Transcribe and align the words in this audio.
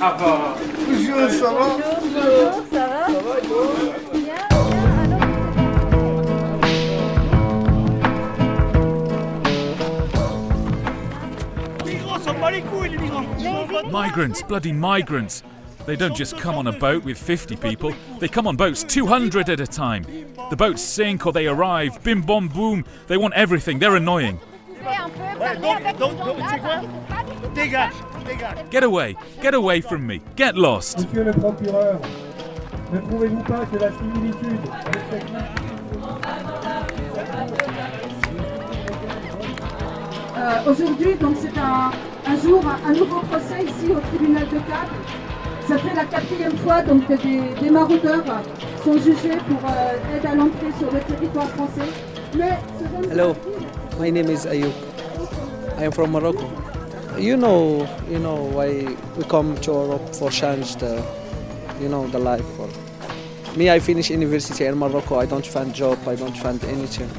Ah 0.00 0.16
bonjour, 0.16 1.28
ça 1.28 1.52
va 1.52 1.76
Bonjour, 2.00 2.64
ça 2.72 2.86
va 2.86 3.06
Ça 3.06 3.12
va 3.12 3.38
et 3.38 3.42
toi. 3.42 4.08
Migrants, 13.90 14.42
bloody 14.42 14.72
migrants. 14.72 15.42
They 15.86 15.96
don't 15.96 16.14
just 16.14 16.36
come 16.36 16.54
on 16.54 16.66
a 16.66 16.72
boat 16.72 17.02
with 17.02 17.18
50 17.18 17.56
people, 17.56 17.92
they 18.20 18.28
come 18.28 18.46
on 18.46 18.56
boats 18.56 18.84
200 18.84 19.48
at 19.48 19.58
a 19.60 19.66
time. 19.66 20.04
The 20.50 20.56
boats 20.56 20.82
sink 20.82 21.26
or 21.26 21.32
they 21.32 21.46
arrive, 21.46 22.02
bim 22.04 22.20
bom 22.22 22.48
boom. 22.48 22.84
They 23.08 23.16
want 23.16 23.34
everything, 23.34 23.78
they're 23.78 23.96
annoying. 23.96 24.38
Ouais, 24.84 25.56
donc, 25.56 25.98
donc, 25.98 26.16
donc, 26.18 26.36
Get 28.70 28.84
away, 28.84 29.16
get 29.40 29.54
away 29.54 29.80
from 29.80 30.06
me, 30.06 30.20
get 30.36 30.54
lost. 30.56 30.98
Monsieur 30.98 31.24
le 31.24 31.32
procureur, 31.32 31.98
ne 32.92 32.98
trouvez-vous 33.00 33.42
pas 33.44 33.64
que 33.64 33.76
la 33.78 33.90
similitude 33.92 34.60
avec 34.84 35.02
cette 35.10 35.24
Euh, 40.36 40.70
Aujourd'hui, 40.70 41.14
donc 41.20 41.36
c'est 41.40 41.58
un, 41.58 41.90
un 42.30 42.36
jour, 42.40 42.62
un, 42.64 42.90
un 42.90 42.92
nouveau 42.94 43.20
procès 43.22 43.64
ici 43.64 43.90
au 43.90 44.00
tribunal 44.14 44.44
de 44.44 44.58
Cannes. 44.58 44.94
Ça 45.66 45.76
fait 45.78 45.94
la 45.94 46.04
quatrième 46.04 46.56
fois 46.58 46.82
donc 46.82 47.06
que 47.06 47.14
des, 47.14 47.60
des 47.60 47.70
maraudeurs 47.70 48.24
sont 48.84 48.96
jugés 48.98 49.36
pour 49.48 49.68
euh, 49.68 50.16
aide 50.16 50.26
à 50.26 50.34
l'entrée 50.34 50.72
sur 50.78 50.90
le 50.92 51.00
territoire 51.00 51.48
français. 51.48 51.90
Mais 52.36 52.58
ce 52.78 53.10
Hello. 53.10 53.34
My 53.98 54.10
name 54.12 54.30
is 54.30 54.46
Ayub. 54.46 54.72
I 55.78 55.84
am 55.86 55.92
from 55.92 56.12
Morocco. 56.12 56.44
You 57.18 57.36
know, 57.36 57.88
you 58.08 58.20
know 58.20 58.44
why 58.44 58.96
we 59.16 59.24
come 59.24 59.56
to 59.62 59.72
Europe 59.72 60.14
for 60.14 60.30
change 60.30 60.76
the, 60.76 61.04
you 61.80 61.88
know, 61.88 62.06
the 62.06 62.20
life. 62.20 62.46
For 62.54 63.58
me, 63.58 63.70
I 63.70 63.80
finish 63.80 64.08
university 64.08 64.66
in 64.66 64.78
Morocco. 64.78 65.18
I 65.18 65.26
don't 65.26 65.44
find 65.44 65.74
job. 65.74 65.98
I 66.06 66.14
don't 66.14 66.36
find 66.36 66.62
anything. 66.62 67.10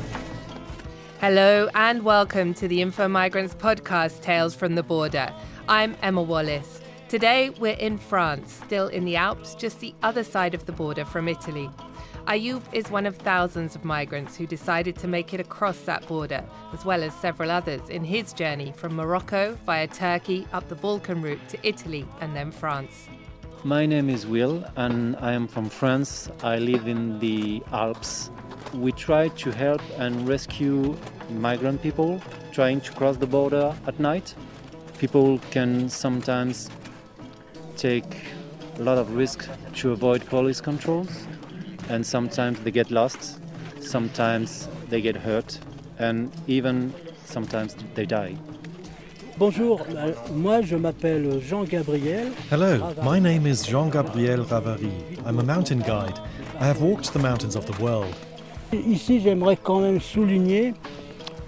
Hello 1.20 1.68
and 1.76 2.04
welcome 2.04 2.54
to 2.54 2.68
the 2.70 2.82
Info 2.82 3.10
Migrants 3.10 3.54
podcast, 3.54 4.22
Tales 4.22 4.56
from 4.56 4.76
the 4.76 4.84
Border. 4.84 5.34
I'm 5.68 5.98
Emma 6.02 6.22
Wallace. 6.22 6.80
Today 7.10 7.50
we're 7.60 7.74
in 7.74 7.98
France, 7.98 8.54
still 8.66 8.88
in 8.88 9.04
the 9.04 9.18
Alps, 9.18 9.54
just 9.54 9.82
the 9.82 9.94
other 10.02 10.24
side 10.24 10.54
of 10.54 10.66
the 10.66 10.72
border 10.72 11.04
from 11.04 11.28
Italy. 11.28 11.70
Ayoub 12.30 12.62
is 12.72 12.92
one 12.92 13.08
of 13.08 13.16
thousands 13.16 13.76
of 13.76 13.84
migrants 13.84 14.38
who 14.38 14.46
decided 14.46 14.96
to 14.98 15.08
make 15.08 15.34
it 15.34 15.40
across 15.40 15.80
that 15.80 16.08
border, 16.08 16.44
as 16.72 16.86
well 16.86 17.02
as 17.02 17.12
several 17.16 17.50
others 17.50 17.90
in 17.90 18.04
his 18.04 18.34
journey 18.34 18.72
from 18.72 18.96
Morocco 18.96 19.58
via 19.66 19.88
Turkey 19.88 20.48
up 20.54 20.70
the 20.70 20.76
Balkan 20.76 21.24
route 21.24 21.40
to 21.50 21.58
Italy 21.68 22.06
and 22.22 22.36
then 22.36 22.52
France. 22.52 23.10
My 23.64 23.88
name 23.88 24.12
is 24.12 24.28
Will, 24.28 24.64
and 24.76 25.16
I 25.16 25.34
am 25.34 25.48
from 25.48 25.70
France. 25.70 26.30
I 26.44 26.60
live 26.60 26.88
in 26.88 27.18
the 27.18 27.64
Alps. 27.72 28.30
We 28.76 28.92
try 28.92 29.30
to 29.30 29.50
help 29.50 29.82
and 29.98 30.28
rescue 30.28 30.96
migrant 31.32 31.82
people 31.82 32.22
trying 32.52 32.80
to 32.82 32.92
cross 32.92 33.18
the 33.18 33.26
border 33.26 33.76
at 33.88 34.00
night. 34.00 34.36
People 35.00 35.40
can 35.50 35.90
sometimes 35.90 36.70
take 37.76 38.18
a 38.78 38.84
lot 38.84 39.00
of 39.00 39.16
risk 39.16 39.50
to 39.78 39.94
avoid 39.94 40.24
police 40.28 40.62
controls, 40.62 41.26
and 41.90 42.06
sometimes 42.06 42.60
they 42.60 42.72
get 42.72 42.92
lost, 42.92 43.40
sometimes 43.82 44.68
they 44.90 45.02
get 45.02 45.16
hurt, 45.16 45.60
and 45.98 46.32
even 46.48 46.94
sometimes 47.26 47.76
they 47.96 48.06
die. 48.06 48.36
Bonjour, 49.38 49.82
euh, 49.96 50.14
moi 50.34 50.62
je 50.62 50.76
m'appelle 50.76 51.40
Jean-Gabriel. 51.42 52.28
Hello, 52.52 52.94
my 53.04 53.20
name 53.20 53.48
is 53.48 53.66
Jean 53.66 53.90
Gabriel 53.90 54.44
Ravary. 54.44 54.92
I'm 55.26 55.40
a 55.40 55.44
mountain 55.44 55.80
guide. 55.80 56.20
I 56.60 56.66
have 56.66 56.82
walked 56.82 57.14
the 57.14 57.20
mountains 57.20 57.56
of 57.56 57.66
the 57.66 57.82
world. 57.82 58.14
Ici 58.74 59.22
j'aimerais 59.22 59.58
quand 59.58 59.80
même 59.80 60.00
souligner 60.00 60.74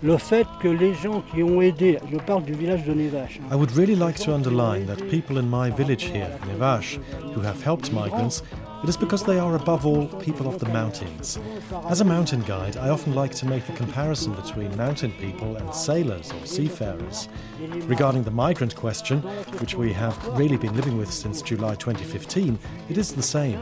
le 0.01 0.17
fait 0.17 0.47
que 0.61 0.67
les 0.67 0.93
gens 0.95 1.21
qui 1.31 1.43
ont 1.43 1.61
aidé, 1.61 1.99
je 2.11 2.17
parle 2.17 2.43
du 2.43 2.53
village 2.53 2.83
de 2.85 2.93
Nevache, 2.93 3.39
hein, 3.39 3.53
I 3.53 3.55
would 3.55 3.71
really 3.77 3.95
like 3.95 4.17
to 4.23 4.33
underline 4.33 4.87
that 4.87 4.95
people 5.09 5.37
in 5.37 5.43
my 5.43 5.69
village 5.69 6.05
here, 6.05 6.29
Nevash, 6.47 6.97
who 7.35 7.41
have 7.41 7.61
helped 7.63 7.91
migrants, 7.91 8.41
it 8.83 8.89
is 8.89 8.97
because 8.97 9.23
they 9.23 9.37
are 9.37 9.55
above 9.55 9.85
all 9.85 10.07
people 10.07 10.47
of 10.47 10.59
the 10.59 10.69
mountains. 10.69 11.39
As 11.87 12.01
a 12.01 12.05
mountain 12.05 12.41
guide, 12.41 12.77
I 12.77 12.89
often 12.89 13.13
like 13.13 13.33
to 13.35 13.45
make 13.45 13.65
the 13.65 13.73
comparison 13.73 14.33
between 14.33 14.75
mountain 14.75 15.11
people 15.13 15.55
and 15.57 15.73
sailors 15.73 16.31
or 16.31 16.45
seafarers. 16.45 17.29
Regarding 17.85 18.23
the 18.23 18.31
migrant 18.31 18.75
question, 18.75 19.19
which 19.59 19.75
we 19.75 19.93
have 19.93 20.17
really 20.37 20.57
been 20.57 20.75
living 20.75 20.97
with 20.97 21.11
since 21.13 21.41
July 21.41 21.75
2015, 21.75 22.57
it 22.89 22.97
is 22.97 23.13
the 23.13 23.21
same. 23.21 23.59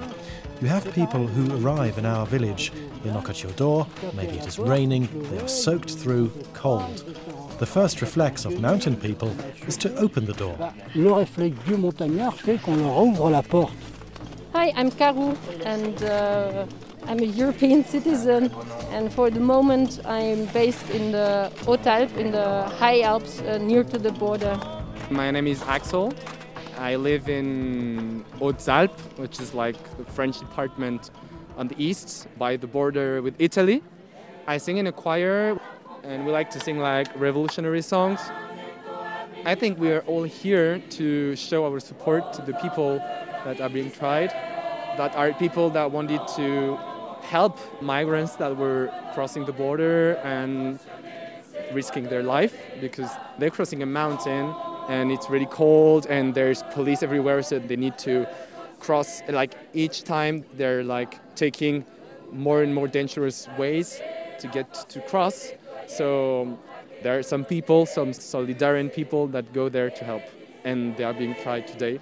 You 0.61 0.67
have 0.67 0.93
people 0.93 1.25
who 1.25 1.65
arrive 1.65 1.97
in 1.97 2.05
our 2.05 2.25
village, 2.25 2.71
they 3.03 3.11
knock 3.11 3.29
at 3.29 3.43
your 3.43 3.53
door, 3.53 3.87
maybe 4.13 4.37
it 4.37 4.45
is 4.45 4.59
raining, 4.59 5.07
they 5.29 5.39
are 5.39 5.47
soaked 5.47 5.91
through, 5.91 6.31
cold. 6.53 7.03
The 7.59 7.65
first 7.65 8.01
reflex 8.01 8.45
of 8.45 8.59
mountain 8.59 8.95
people 8.95 9.33
is 9.67 9.77
to 9.77 9.93
open 9.97 10.25
the 10.25 10.33
door. 10.33 10.57
le 10.95 11.11
réflexe 11.11 11.57
du 11.65 11.77
montagnard 11.77 12.33
fait 12.35 12.57
qu'on 12.61 12.75
leur 12.75 12.97
ouvre 13.01 13.29
la 13.29 13.41
porte. 13.41 13.73
Hi, 14.51 14.73
I'm 14.75 14.89
Karu 14.89 15.37
and 15.63 16.01
uh, 16.03 16.65
I'm 17.05 17.19
a 17.19 17.25
European 17.25 17.83
citizen. 17.85 18.51
And 18.89 19.13
for 19.13 19.29
the 19.29 19.39
moment, 19.39 19.99
I'm 20.05 20.45
based 20.47 20.89
in 20.89 21.11
the 21.11 21.51
Hautes-Alpes, 21.65 22.13
in 22.13 22.31
the 22.31 22.63
High 22.79 23.01
Alps, 23.01 23.41
uh, 23.41 23.59
near 23.59 23.83
to 23.83 23.99
the 23.99 24.11
border. 24.11 24.59
My 25.11 25.29
name 25.29 25.45
is 25.45 25.61
Axel. 25.63 26.13
I 26.79 26.95
live 26.95 27.29
in 27.29 28.25
Hautes-Alpes, 28.39 29.01
which 29.17 29.39
is 29.39 29.53
like 29.53 29.77
the 29.97 30.05
French 30.05 30.39
department 30.39 31.11
on 31.55 31.67
the 31.67 31.75
east 31.77 32.27
by 32.39 32.57
the 32.57 32.67
border 32.67 33.21
with 33.21 33.35
Italy. 33.37 33.83
I 34.47 34.57
sing 34.57 34.77
in 34.77 34.87
a 34.87 34.91
choir 34.91 35.59
and 36.03 36.25
we 36.25 36.31
like 36.31 36.49
to 36.51 36.59
sing 36.59 36.79
like 36.79 37.07
revolutionary 37.19 37.83
songs. 37.83 38.19
I 39.45 39.55
think 39.55 39.79
we 39.79 39.91
are 39.91 40.01
all 40.01 40.23
here 40.23 40.79
to 40.91 41.35
show 41.35 41.65
our 41.65 41.79
support 41.79 42.33
to 42.33 42.41
the 42.41 42.53
people 42.53 42.97
that 43.45 43.61
are 43.61 43.69
being 43.69 43.89
tried, 43.89 44.31
that 44.97 45.15
are 45.15 45.33
people 45.33 45.69
that 45.71 45.91
wanted 45.91 46.21
to 46.35 46.77
help 47.21 47.57
migrants 47.81 48.35
that 48.35 48.55
were 48.55 48.91
crossing 49.13 49.45
the 49.45 49.53
border 49.53 50.13
and 50.23 50.79
risking 51.73 52.05
their 52.05 52.23
life 52.23 52.55
because 52.81 53.09
they're 53.37 53.49
crossing 53.49 53.83
a 53.83 53.85
mountain 53.85 54.53
and 54.87 55.11
it's 55.11 55.29
really 55.29 55.45
cold 55.45 56.05
and 56.07 56.33
there's 56.33 56.63
police 56.71 57.03
everywhere 57.03 57.43
so 57.43 57.59
they 57.59 57.75
need 57.75 57.97
to 57.99 58.25
cross 58.79 59.21
like 59.29 59.55
each 59.73 60.03
time 60.03 60.43
they're 60.55 60.83
like 60.83 61.19
taking 61.35 61.85
more 62.31 62.63
and 62.63 62.73
more 62.73 62.87
dangerous 62.87 63.47
ways 63.57 64.01
to 64.39 64.47
get 64.47 64.73
to 64.89 65.01
cross. 65.01 65.51
So 65.87 66.57
there 67.01 67.17
are 67.17 67.23
some 67.23 67.45
people 67.45 67.85
some 67.85 68.11
solidarian 68.11 68.91
people 68.91 69.27
that 69.27 69.51
go 69.53 69.69
there 69.69 69.89
to 69.89 70.03
help 70.03 70.23
and 70.63 70.95
they 70.97 71.03
are 71.03 71.13
being 71.13 71.35
tried 71.35 71.67
today 71.67 71.99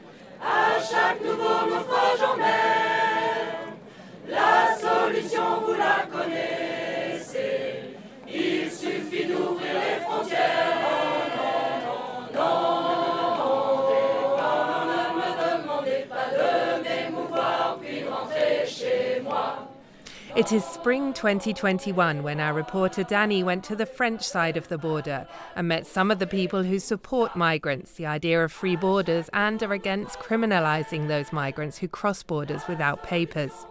It 20.37 20.51
is 20.51 20.63
spring 20.63 21.13
2021 21.13 22.21
when 22.21 22.39
our 22.39 22.53
reporter 22.53 23.03
Danny 23.03 23.41
went 23.43 23.63
to 23.63 23.75
the 23.75 23.87
French 23.87 24.21
side 24.21 24.55
of 24.55 24.67
the 24.67 24.77
border 24.77 25.27
and 25.55 25.67
met 25.67 25.87
some 25.87 26.11
of 26.11 26.19
the 26.19 26.27
people 26.27 26.61
who 26.61 26.77
support 26.77 27.35
migrants, 27.35 27.93
the 27.93 28.05
idea 28.05 28.43
of 28.43 28.51
free 28.51 28.75
borders, 28.75 29.31
and 29.33 29.63
are 29.63 29.73
against 29.73 30.19
criminalising 30.19 31.07
those 31.07 31.33
migrants 31.33 31.79
who 31.79 31.87
cross 31.87 32.21
borders 32.21 32.67
without 32.67 33.01
papers. 33.01 33.65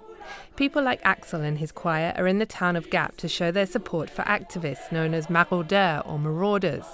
People 0.56 0.82
like 0.82 1.00
Axel 1.04 1.40
and 1.40 1.58
his 1.58 1.70
choir 1.70 2.12
are 2.16 2.26
in 2.26 2.40
the 2.40 2.46
town 2.46 2.74
of 2.74 2.90
Gap 2.90 3.16
to 3.18 3.28
show 3.28 3.52
their 3.52 3.64
support 3.64 4.10
for 4.10 4.22
activists 4.22 4.90
known 4.90 5.14
as 5.14 5.30
maraudeurs 5.30 6.02
or 6.04 6.18
marauders. 6.18 6.84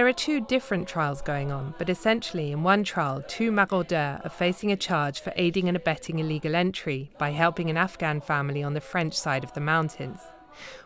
There 0.00 0.08
are 0.08 0.14
two 0.14 0.40
different 0.40 0.88
trials 0.88 1.20
going 1.20 1.52
on, 1.52 1.74
but 1.76 1.90
essentially, 1.90 2.52
in 2.52 2.62
one 2.62 2.84
trial, 2.84 3.22
two 3.28 3.52
maraudeurs 3.52 4.22
are 4.24 4.30
facing 4.30 4.72
a 4.72 4.76
charge 4.76 5.20
for 5.20 5.30
aiding 5.36 5.68
and 5.68 5.76
abetting 5.76 6.20
illegal 6.20 6.56
entry 6.56 7.10
by 7.18 7.32
helping 7.32 7.68
an 7.68 7.76
Afghan 7.76 8.22
family 8.22 8.62
on 8.62 8.72
the 8.72 8.80
French 8.80 9.12
side 9.12 9.44
of 9.44 9.52
the 9.52 9.60
mountains. 9.60 10.20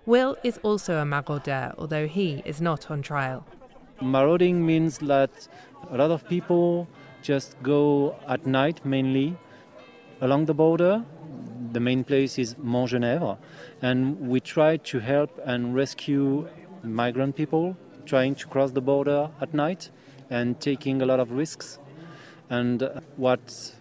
Will 0.04 0.36
is 0.42 0.58
also 0.64 0.96
a 0.96 1.04
maraudeur, 1.04 1.74
although 1.78 2.08
he 2.08 2.42
is 2.44 2.60
not 2.60 2.90
on 2.90 3.02
trial. 3.02 3.46
Marauding 4.02 4.66
means 4.66 4.98
that 4.98 5.46
a 5.92 5.96
lot 5.96 6.10
of 6.10 6.28
people 6.28 6.88
just 7.22 7.54
go 7.62 8.16
at 8.26 8.44
night 8.46 8.84
mainly 8.84 9.36
along 10.22 10.46
the 10.46 10.54
border. 10.54 11.04
The 11.70 11.78
main 11.78 12.02
place 12.02 12.36
is 12.36 12.56
Montgenèvre, 12.56 13.38
and 13.80 14.18
we 14.28 14.40
try 14.40 14.76
to 14.78 14.98
help 14.98 15.40
and 15.44 15.72
rescue 15.72 16.48
migrant 16.82 17.36
people 17.36 17.76
trying 18.06 18.34
to 18.36 18.46
cross 18.46 18.70
the 18.72 18.80
border 18.80 19.30
at 19.40 19.54
night 19.54 19.90
and 20.30 20.60
taking 20.60 21.02
a 21.02 21.06
lot 21.06 21.20
of 21.20 21.32
risks. 21.32 21.78
And 22.50 22.82
uh, 22.82 23.00
what 23.16 23.74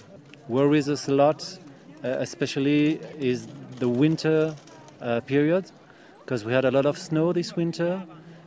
worries 0.48 0.90
us 0.90 1.08
a 1.08 1.14
lot, 1.14 1.60
uh, 2.04 2.08
especially, 2.08 3.00
is 3.20 3.48
the 3.80 3.90
winter 3.90 4.56
uh, 5.02 5.22
period, 5.22 5.72
because 6.20 6.46
we 6.46 6.54
had 6.54 6.66
a 6.66 6.72
lot 6.72 6.86
of 6.86 6.98
snow 6.98 7.34
this 7.34 7.56
winter, 7.56 8.04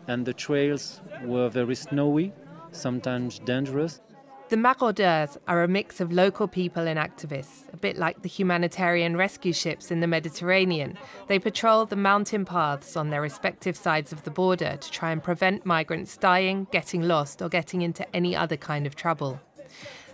and 0.08 0.25
the 0.25 0.32
trails 0.32 1.00
were 1.25 1.49
very 1.49 1.75
snowy, 1.75 2.32
sometimes 2.72 3.38
dangerous. 3.40 4.00
The 4.48 4.56
Maraudeurs 4.56 5.37
are 5.48 5.64
a 5.64 5.69
mix 5.69 6.00
of 6.00 6.12
local 6.12 6.46
people 6.46 6.87
and 6.87 7.00
activists, 7.00 7.64
a 7.72 7.76
bit 7.76 7.96
like 7.96 8.22
the 8.22 8.28
humanitarian 8.28 9.16
rescue 9.16 9.52
ships 9.52 9.90
in 9.90 9.98
the 9.98 10.06
Mediterranean. 10.06 10.96
They 11.26 11.40
patrol 11.40 11.84
the 11.84 11.96
mountain 11.96 12.44
paths 12.44 12.96
on 12.96 13.10
their 13.10 13.20
respective 13.20 13.76
sides 13.76 14.12
of 14.12 14.22
the 14.22 14.31
border 14.31 14.76
to 14.76 14.90
try 14.93 15.10
and 15.10 15.20
prevent 15.20 15.66
migrants 15.66 16.16
dying, 16.16 16.69
getting 16.70 17.02
lost, 17.02 17.43
or 17.43 17.48
getting 17.48 17.82
into 17.82 18.06
any 18.14 18.37
other 18.37 18.56
kind 18.56 18.87
of 18.87 18.94
trouble. 18.94 19.40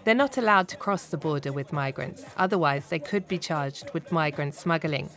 They're 0.05 0.15
not 0.15 0.39
allowed 0.39 0.69
to 0.69 0.79
cross 0.79 1.09
the 1.09 1.19
border 1.19 1.53
with 1.53 1.71
migrants, 1.71 2.25
otherwise, 2.39 2.89
they 2.89 3.01
could 3.01 3.29
be 3.29 3.37
charged 3.37 3.93
with 3.93 4.13
migrant 4.13 4.55
smuggling. 4.55 5.11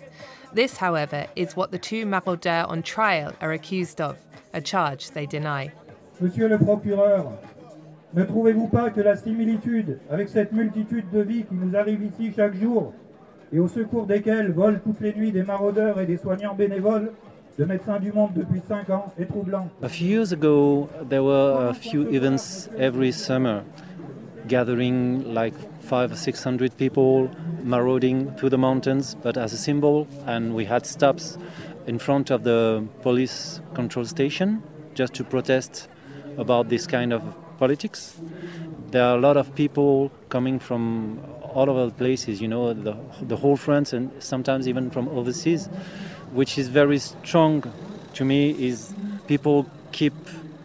This, 0.52 0.76
however, 0.76 1.26
is 1.38 1.56
what 1.56 1.72
the 1.72 1.80
two 1.80 2.06
Maraudeurs 2.06 2.68
on 2.68 2.84
trial 2.84 3.34
are 3.40 3.54
accused 3.54 4.02
of, 4.02 4.18
a 4.54 4.60
charge 4.60 5.12
they 5.12 5.26
deny. 5.26 5.72
Monsieur 6.20 6.50
le 6.50 6.58
procureur, 6.58 7.38
ne 8.16 8.24
trouvez-vous 8.24 8.68
pas 8.68 8.90
que 8.90 9.02
la 9.02 9.16
similitude 9.16 10.00
avec 10.10 10.30
cette 10.30 10.54
multitude 10.54 11.06
de 11.12 11.22
vies 11.22 11.44
qui 11.44 11.56
nous 11.56 11.76
arrivent 11.76 12.04
ici 12.04 12.32
chaque 12.36 12.56
jour 12.56 12.94
et 13.52 13.60
au 13.60 13.68
secours 13.68 14.06
desquelles 14.06 14.52
volent 14.52 14.80
toutes 14.84 15.02
les 15.02 15.14
nuits 15.14 15.32
des 15.32 15.44
maraudeurs 15.44 16.00
et 16.00 16.06
des 16.06 16.18
soignants 16.18 16.56
bénévoles 16.56 17.12
de 17.60 17.66
Médecins 17.66 18.00
du 18.00 18.12
Monde 18.12 18.32
depuis 18.36 18.62
5 18.68 18.90
ans 18.90 19.14
est 19.20 19.26
troublant 19.26 19.68
A 19.82 19.90
few 19.90 20.08
years 20.08 20.34
ago, 20.34 20.90
there 21.10 21.24
were 21.24 21.70
a 21.70 21.74
few 21.74 22.10
events 22.10 22.70
every 22.78 23.12
summer, 23.12 23.64
gathering 24.48 25.34
like 25.34 25.54
five 25.82 26.12
or 26.12 26.18
six 26.18 26.44
hundred 26.44 26.76
people 26.76 27.30
marauding 27.64 28.32
through 28.36 28.50
the 28.50 28.58
mountains, 28.58 29.16
but 29.24 29.38
as 29.38 29.54
a 29.54 29.58
symbol. 29.58 30.06
And 30.28 30.54
we 30.54 30.66
had 30.66 30.86
stops 30.86 31.38
in 31.88 31.98
front 31.98 32.30
of 32.30 32.44
the 32.44 32.84
police 33.02 33.62
control 33.74 34.06
station 34.06 34.62
just 34.96 35.14
to 35.14 35.24
protest 35.24 35.88
about 36.38 36.68
this 36.68 36.88
kind 36.88 37.14
of 37.14 37.22
politics. 37.58 38.18
There 38.92 39.04
are 39.04 39.18
a 39.18 39.20
lot 39.20 39.38
of 39.38 39.56
people 39.56 40.12
coming 40.30 40.60
from 40.60 41.20
all 41.54 41.70
over 41.70 41.86
the 41.86 41.92
places, 41.92 42.42
you 42.42 42.48
know, 42.48 42.74
the, 42.74 42.96
the 43.22 43.38
whole 43.38 43.56
France 43.56 43.94
and 43.94 44.12
sometimes 44.22 44.68
even 44.68 44.92
from 44.92 45.08
overseas, 45.10 45.68
which 46.32 46.58
is 46.58 46.68
very 46.68 47.00
strong 47.00 47.64
to 48.14 48.26
me 48.26 48.52
is 48.52 48.94
people 49.28 49.66
keep 49.92 50.14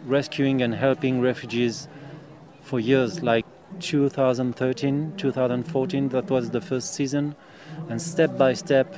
rescuing 0.05 0.61
and 0.61 0.75
helping 0.75 1.21
refugees 1.21 1.87
for 2.61 2.79
years, 2.79 3.21
like 3.21 3.45
2013, 3.79 5.13
2014, 5.17 6.09
that 6.09 6.29
was 6.29 6.51
the 6.51 6.61
first 6.61 6.93
season. 6.93 7.35
And 7.89 8.01
step 8.01 8.37
by 8.37 8.53
step, 8.53 8.95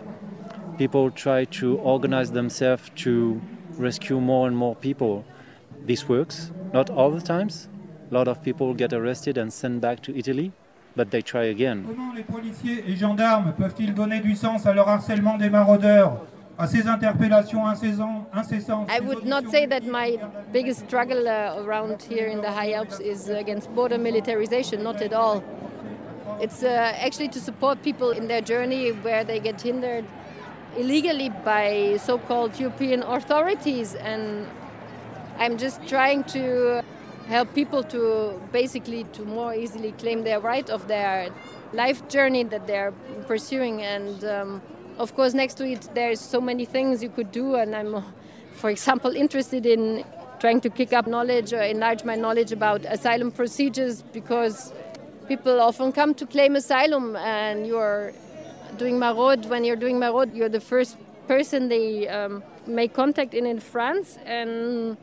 people 0.78 1.12
try 1.12 1.46
to 1.46 1.78
organize 1.78 2.32
themselves 2.32 2.90
to 2.98 3.42
rescue 3.78 4.20
more 4.20 4.48
and 4.48 4.58
more 4.58 4.76
people. 4.76 5.26
This 5.86 6.08
works, 6.08 6.52
not 6.74 6.90
all 6.90 7.12
the 7.12 7.22
times. 7.22 7.68
A 8.14 8.22
lot 8.22 8.28
of 8.28 8.44
people 8.44 8.76
get 8.76 8.94
arrested 8.94 9.40
and 9.40 9.52
sent 9.52 9.82
back 9.82 10.00
to 10.04 10.16
Italy, 10.16 10.52
but 10.96 11.10
they 11.10 11.24
try 11.24 11.46
again. 11.46 11.84
Comment 11.84 12.14
les 12.14 12.22
policiers 12.22 12.84
et 12.88 12.96
gendarmes 12.96 13.54
peuvent-ils 13.58 13.92
donner 13.92 14.20
du 14.20 14.36
sens 14.36 14.68
à 14.68 14.74
leur 14.76 14.88
harcèlement 14.88 15.36
des 15.40 15.50
maraudeurs, 15.50 16.22
à 16.60 16.68
ces 16.68 16.88
interpellations 16.88 17.66
incessantes, 17.66 18.28
incessantes 18.32 18.88
I 18.88 19.00
would 19.00 19.26
not 19.26 19.50
say 19.50 19.66
that 19.66 19.84
my 19.86 20.20
biggest 20.52 20.82
struggle 20.82 21.28
uh, 21.28 21.60
around 21.66 22.04
here 22.04 22.28
in 22.28 22.40
the 22.40 22.52
High 22.52 22.74
Alps 22.74 23.00
is 23.00 23.30
against 23.30 23.74
border 23.74 23.98
militarization, 23.98 24.84
not 24.84 25.02
at 25.02 25.14
all. 25.14 25.42
It's 26.40 26.62
uh, 26.62 26.94
actually 27.04 27.30
to 27.30 27.40
support 27.40 27.82
people 27.82 28.12
in 28.12 28.28
their 28.28 28.42
journey 28.42 28.92
where 28.92 29.24
they 29.24 29.40
get 29.40 29.60
hindered 29.60 30.06
illegally 30.78 31.32
by 31.44 31.98
so 31.98 32.20
called 32.20 32.60
European 32.60 33.02
authorities. 33.02 33.96
And 33.96 34.46
I'm 35.40 35.58
just 35.58 35.82
trying 35.88 36.26
to 36.26 36.84
help 37.28 37.54
people 37.54 37.84
to 37.84 38.42
basically 38.52 39.04
to 39.14 39.24
more 39.24 39.54
easily 39.54 39.92
claim 39.94 40.24
their 40.24 40.40
right 40.40 40.70
of 40.70 40.88
their 40.88 41.30
life 41.74 42.08
journey 42.08 42.44
that 42.44 42.68
they're 42.68 42.94
pursuing. 43.28 43.82
And 43.82 44.24
um, 44.26 44.62
of 44.98 45.16
course 45.16 45.34
next 45.34 45.56
to 45.56 45.68
it 45.68 45.90
there's 45.94 46.20
so 46.20 46.40
many 46.42 46.66
things 46.66 47.02
you 47.02 47.10
could 47.10 47.32
do. 47.32 47.56
And 47.56 47.76
i'm 47.76 48.04
for 48.54 48.70
example 48.70 49.16
interested 49.16 49.66
in 49.66 50.06
trying 50.40 50.62
to 50.62 50.70
kick 50.70 50.94
up 50.94 51.08
knowledge 51.08 51.54
or 51.54 51.62
enlarge 51.62 52.04
my 52.04 52.16
knowledge 52.16 52.52
about 52.52 52.86
asylum 52.86 53.32
procedures 53.32 54.02
because 54.02 54.74
people 55.28 55.60
often 55.62 55.92
come 55.92 56.14
to 56.14 56.26
claim 56.26 56.56
asylum 56.56 57.16
and 57.16 57.66
you're 57.66 58.12
doing 58.78 59.00
maraude 59.00 59.46
when 59.46 59.64
you're 59.64 59.78
doing 59.78 59.98
maraude 59.98 60.34
you're 60.34 60.50
the 60.50 60.60
first 60.60 60.98
person 61.28 61.70
they 61.70 62.08
um, 62.10 62.44
make 62.68 62.94
contact 62.94 63.34
in 63.34 63.46
in 63.46 63.60
france. 63.60 64.18
And 64.26 64.98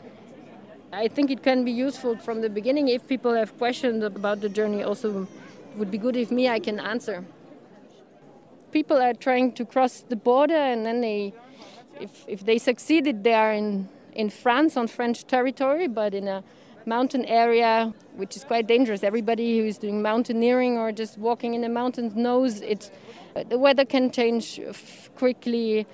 I 0.92 1.06
think 1.06 1.30
it 1.30 1.42
can 1.42 1.64
be 1.64 1.70
useful 1.70 2.16
from 2.16 2.40
the 2.40 2.50
beginning 2.50 2.88
if 2.88 3.06
people 3.06 3.32
have 3.34 3.56
questions 3.58 4.02
about 4.02 4.40
the 4.40 4.48
journey. 4.48 4.82
Also, 4.82 5.28
would 5.76 5.90
be 5.90 5.98
good 5.98 6.16
if 6.16 6.32
me 6.32 6.48
I 6.48 6.58
can 6.58 6.80
answer. 6.80 7.24
People 8.72 8.96
are 8.96 9.14
trying 9.14 9.52
to 9.52 9.64
cross 9.64 10.00
the 10.08 10.16
border, 10.16 10.56
and 10.56 10.84
then 10.84 11.00
they, 11.00 11.32
if 12.00 12.24
if 12.26 12.44
they 12.44 12.58
succeeded, 12.58 13.22
they 13.22 13.34
are 13.34 13.52
in 13.52 13.88
in 14.14 14.30
France 14.30 14.76
on 14.76 14.88
French 14.88 15.24
territory, 15.26 15.86
but 15.86 16.12
in 16.12 16.26
a 16.26 16.42
mountain 16.86 17.24
area 17.26 17.92
which 18.16 18.36
is 18.36 18.42
quite 18.42 18.66
dangerous. 18.66 19.04
Everybody 19.04 19.58
who 19.58 19.66
is 19.66 19.78
doing 19.78 20.02
mountaineering 20.02 20.76
or 20.76 20.90
just 20.90 21.18
walking 21.18 21.54
in 21.54 21.60
the 21.60 21.68
mountains 21.68 22.14
knows 22.16 22.60
it. 22.62 22.90
The 23.48 23.58
weather 23.58 23.84
can 23.84 24.10
change 24.10 24.60
quickly 25.16 25.86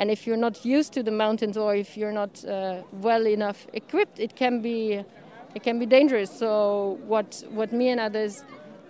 and 0.00 0.10
if 0.10 0.26
you're 0.26 0.42
not 0.48 0.64
used 0.64 0.94
to 0.94 1.02
the 1.02 1.10
mountains 1.10 1.58
or 1.58 1.76
if 1.76 1.94
you're 1.94 2.10
not 2.22 2.42
uh, 2.46 2.82
well 2.90 3.26
enough 3.26 3.66
equipped 3.74 4.18
it 4.18 4.34
can 4.34 4.62
be 4.62 5.04
it 5.54 5.62
can 5.62 5.78
be 5.78 5.86
dangerous. 5.86 6.30
So 6.30 6.98
what 7.06 7.44
what 7.50 7.70
me 7.70 7.90
and 7.90 8.00
others 8.00 8.42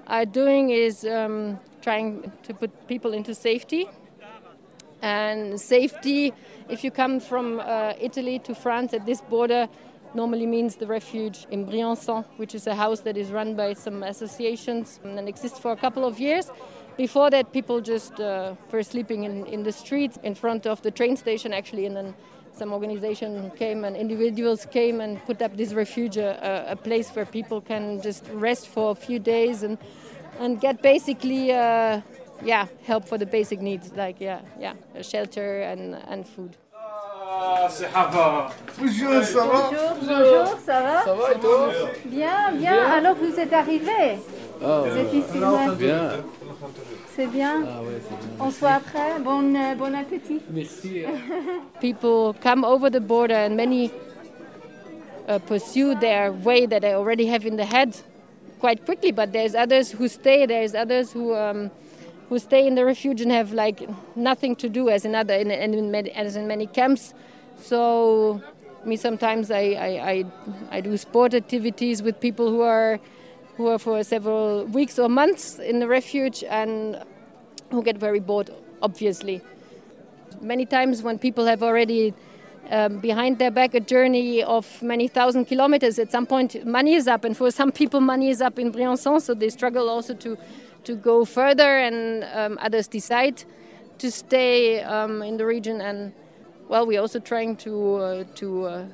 are 0.06 0.24
doing 0.24 0.70
is 0.70 1.04
um, 1.04 1.58
trying 1.82 2.30
to 2.44 2.54
put 2.54 2.70
people 2.86 3.12
into 3.12 3.34
safety. 3.34 3.88
And 5.02 5.60
safety 5.60 6.32
if 6.68 6.84
you 6.84 6.90
come 6.90 7.18
from 7.20 7.58
uh, 7.58 7.94
italy 7.98 8.38
to 8.38 8.54
france 8.54 8.94
at 8.94 9.04
this 9.06 9.22
border 9.22 9.66
normally 10.14 10.46
means 10.46 10.76
the 10.76 10.86
refuge 10.86 11.46
in 11.50 11.66
briançon 11.66 12.24
which 12.36 12.54
is 12.54 12.66
a 12.66 12.74
house 12.74 13.00
that 13.00 13.16
is 13.16 13.30
run 13.30 13.56
by 13.56 13.72
some 13.72 14.02
associations 14.02 15.00
and 15.02 15.28
exists 15.28 15.58
for 15.58 15.72
a 15.72 15.76
couple 15.76 16.04
of 16.04 16.20
years 16.20 16.50
before 17.00 17.30
that, 17.30 17.50
people 17.50 17.80
just 17.80 18.20
uh, 18.20 18.54
were 18.70 18.82
sleeping 18.82 19.24
in, 19.24 19.46
in 19.46 19.62
the 19.62 19.72
streets 19.72 20.19
in 20.22 20.34
front 20.34 20.66
of 20.66 20.82
the 20.82 20.90
train 20.90 21.16
station, 21.16 21.50
actually, 21.54 21.86
and 21.86 21.96
then 21.96 22.14
some 22.52 22.74
organization 22.74 23.50
came 23.56 23.84
and 23.86 23.96
individuals 23.96 24.66
came 24.70 25.00
and 25.00 25.12
put 25.24 25.40
up 25.40 25.56
this 25.56 25.72
refuge, 25.72 26.19
a, 26.19 26.30
a 26.70 26.76
place 26.76 27.08
where 27.16 27.24
people 27.24 27.58
can 27.62 28.02
just 28.02 28.22
rest 28.34 28.69
for 28.69 28.90
a 28.90 28.94
few 28.94 29.19
days 29.19 29.62
and 29.62 29.78
and 30.40 30.60
get 30.60 30.82
basically, 30.82 31.52
uh, 31.52 32.00
yeah, 32.44 32.66
help 32.90 33.08
for 33.08 33.16
the 33.19 33.26
basic 33.26 33.60
needs, 33.62 33.86
like 33.96 34.20
yeah, 34.20 34.40
yeah, 34.64 34.74
shelter 35.00 35.62
and 35.72 35.94
and 36.12 36.28
food. 36.28 36.52
c'est 37.70 37.88
Hava. 37.94 38.50
Bonjour, 38.78 39.22
ça 39.22 39.46
va 39.46 39.70
Bonjour, 39.70 39.96
bonjour, 40.02 40.58
ça 40.66 40.80
va 40.82 41.04
Ça 41.04 41.14
va 41.14 41.32
et 41.32 41.38
toi 41.38 41.72
Bien, 42.06 42.52
bien. 42.52 42.78
Alors 42.96 43.16
vous 43.16 43.38
êtes 43.40 43.52
arrivé 43.52 44.19
Ah, 44.62 44.82
Vous 44.84 44.96
êtes 44.98 45.14
ici, 45.14 45.38
ouais. 45.38 45.69
ouais. 45.69 45.76
Bien. 45.76 46.08
C'est 47.20 47.27
bien. 47.27 47.67
Ah 47.69 47.82
ouais, 47.82 47.98
bien. 47.98 48.46
On 48.46 48.50
se 48.50 48.60
voit 48.60 48.70
après. 48.70 49.20
Bon, 49.22 49.55
euh, 49.55 49.74
bon 49.74 49.94
appétit. 49.94 50.41
Merci. 50.50 51.03
People 51.81 52.34
come 52.41 52.65
over 52.65 52.89
the 52.89 53.00
border 53.00 53.34
and 53.34 53.55
many 53.55 53.91
uh, 55.29 55.39
pursue 55.41 55.94
their 55.96 56.32
way 56.32 56.65
that 56.65 56.81
they 56.81 56.94
already 56.94 57.27
have 57.27 57.44
in 57.44 57.56
the 57.56 57.67
head 57.67 57.94
quite 58.58 58.86
quickly. 58.86 59.12
But 59.12 59.34
there's 59.34 59.55
others 59.55 59.91
who 59.91 60.08
stay. 60.08 60.46
There's 60.46 60.74
others 60.74 61.12
who 61.12 61.34
um, 61.34 61.70
who 62.31 62.39
stay 62.39 62.67
in 62.67 62.74
the 62.74 62.86
refuge 62.86 63.20
and 63.20 63.31
have 63.31 63.53
like 63.53 63.86
nothing 64.17 64.56
to 64.56 64.70
do 64.70 64.89
as 64.89 65.05
in 65.05 65.15
other 65.15 65.34
in, 65.34 65.50
in, 65.50 65.91
many, 65.91 66.10
as 66.12 66.36
in 66.36 66.46
many 66.46 66.67
camps. 66.69 67.12
So 67.60 68.41
me 68.86 68.96
sometimes 68.96 69.50
I, 69.50 69.58
I, 69.60 70.10
I, 70.10 70.24
I 70.70 70.81
do 70.81 70.96
sport 70.96 71.34
activities 71.34 72.03
with 72.03 72.19
people 72.19 72.48
who 72.48 72.62
are 72.62 72.98
who 73.58 73.67
are 73.67 73.79
for 73.79 74.03
several 74.03 74.65
weeks 74.65 74.98
or 74.98 75.10
months 75.10 75.58
in 75.58 75.81
the 75.81 75.86
refuge 75.86 76.43
and 76.44 76.98
who 77.70 77.82
get 77.82 77.96
very 77.96 78.20
bored, 78.20 78.50
obviously. 78.82 79.43
Many 80.41 80.67
times 80.67 81.03
when 81.03 81.19
people 81.19 81.46
have 81.46 81.62
already 81.62 82.15
um, 82.70 82.98
behind 82.98 83.39
their 83.39 83.50
back 83.50 83.74
a 83.74 83.81
journey 83.81 84.43
of 84.43 84.82
many 84.82 85.08
thousand 85.08 85.46
kilometers, 85.46 85.98
at 85.98 86.10
some 86.10 86.27
point 86.27 86.65
money 86.65 86.94
is 86.94 87.08
up, 87.08 87.24
and 87.24 87.36
for 87.36 87.50
some 87.50 87.72
people 87.72 88.00
money 88.00 88.31
is 88.31 88.41
up 88.41 88.58
in 88.58 88.72
Briançon, 88.72 89.20
so 89.20 89.34
they 89.34 89.48
struggle 89.48 89.89
also 89.89 90.15
to, 90.15 90.39
to 90.84 90.94
go 90.94 91.24
further, 91.24 91.79
and 91.79 92.24
um, 92.32 92.58
others 92.60 92.86
decide 92.86 93.43
to 93.98 94.10
stay 94.10 94.82
um, 94.82 95.22
in 95.22 95.36
the 95.36 95.44
region. 95.44 95.81
And 95.81 96.12
well, 96.69 96.86
we're 96.86 97.00
also 97.00 97.19
trying 97.19 97.56
to 97.56 97.96
uh, 97.96 98.24
to 98.36 98.67
uh, 98.67 98.84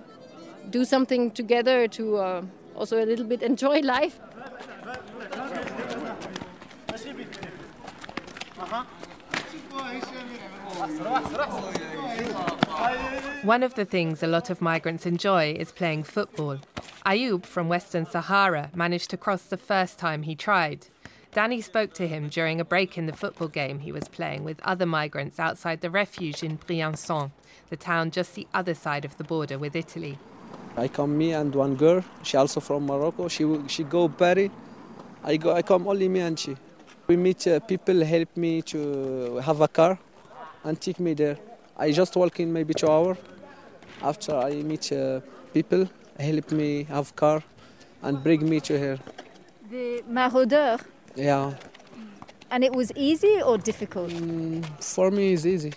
do 0.70 0.84
something 0.84 1.30
together 1.30 1.86
to 1.88 2.16
uh, 2.16 2.42
also 2.74 3.02
a 3.02 3.06
little 3.06 3.26
bit 3.26 3.42
enjoy 3.42 3.80
life. 3.96 4.18
One 13.42 13.62
of 13.62 13.74
the 13.74 13.84
things 13.84 14.22
a 14.22 14.26
lot 14.26 14.50
of 14.50 14.60
migrants 14.60 15.04
enjoy 15.06 15.52
is 15.52 15.72
playing 15.72 16.04
football. 16.04 16.58
Ayoub 17.04 17.44
from 17.44 17.68
Western 17.68 18.06
Sahara 18.06 18.70
managed 18.74 19.10
to 19.10 19.16
cross 19.16 19.42
the 19.42 19.56
first 19.56 19.98
time 19.98 20.22
he 20.22 20.34
tried. 20.34 20.86
Danny 21.32 21.60
spoke 21.60 21.92
to 21.94 22.06
him 22.08 22.28
during 22.28 22.60
a 22.60 22.64
break 22.64 22.96
in 22.96 23.06
the 23.06 23.12
football 23.12 23.48
game 23.48 23.80
he 23.80 23.92
was 23.92 24.08
playing 24.08 24.44
with 24.44 24.60
other 24.60 24.86
migrants 24.86 25.38
outside 25.38 25.80
the 25.80 25.90
refuge 25.90 26.42
in 26.42 26.58
Briançon, 26.58 27.30
the 27.68 27.76
town 27.76 28.10
just 28.10 28.34
the 28.34 28.46
other 28.54 28.74
side 28.74 29.04
of 29.04 29.16
the 29.18 29.24
border 29.24 29.58
with 29.58 29.76
Italy. 29.76 30.18
I 30.76 30.88
come 30.88 31.18
me 31.18 31.32
and 31.32 31.54
one 31.54 31.74
girl. 31.74 32.04
She 32.22 32.36
also 32.36 32.60
from 32.60 32.86
Morocco. 32.86 33.28
She 33.28 33.44
she 33.66 33.82
go 33.82 34.08
Paris. 34.08 34.50
I 35.24 35.36
go. 35.36 35.52
I 35.52 35.62
come 35.62 35.88
only 35.88 36.08
me 36.08 36.20
and 36.20 36.38
she. 36.38 36.56
We 37.06 37.16
meet 37.16 37.46
uh, 37.46 37.60
people 37.60 38.04
help 38.04 38.36
me 38.36 38.62
to 38.62 39.36
have 39.36 39.60
a 39.60 39.68
car, 39.68 39.98
and 40.66 40.80
take 40.80 40.98
me 41.00 41.14
there. 41.14 41.36
I 41.76 41.92
just 41.92 42.16
walk 42.16 42.40
in 42.40 42.52
maybe 42.52 42.74
two 42.74 42.88
hour. 42.88 43.16
After 44.02 44.32
I 44.36 44.52
meet 44.70 44.92
uh, 44.92 45.20
people, 45.54 45.88
help 46.18 46.52
me 46.52 46.84
have 46.84 47.14
car, 47.16 47.42
and 48.02 48.22
bring 48.22 48.48
me 48.48 48.60
to 48.60 48.78
here. 48.78 48.98
The 49.70 50.02
maraudeurs. 50.08 50.80
Yeah, 51.14 51.54
And 52.50 52.62
it 52.62 52.72
was 52.80 52.88
easy 52.94 53.40
or 53.42 53.56
difficult? 53.58 54.12
for 54.80 55.10
me 55.10 55.32
it's 55.32 55.44
easy 55.46 55.72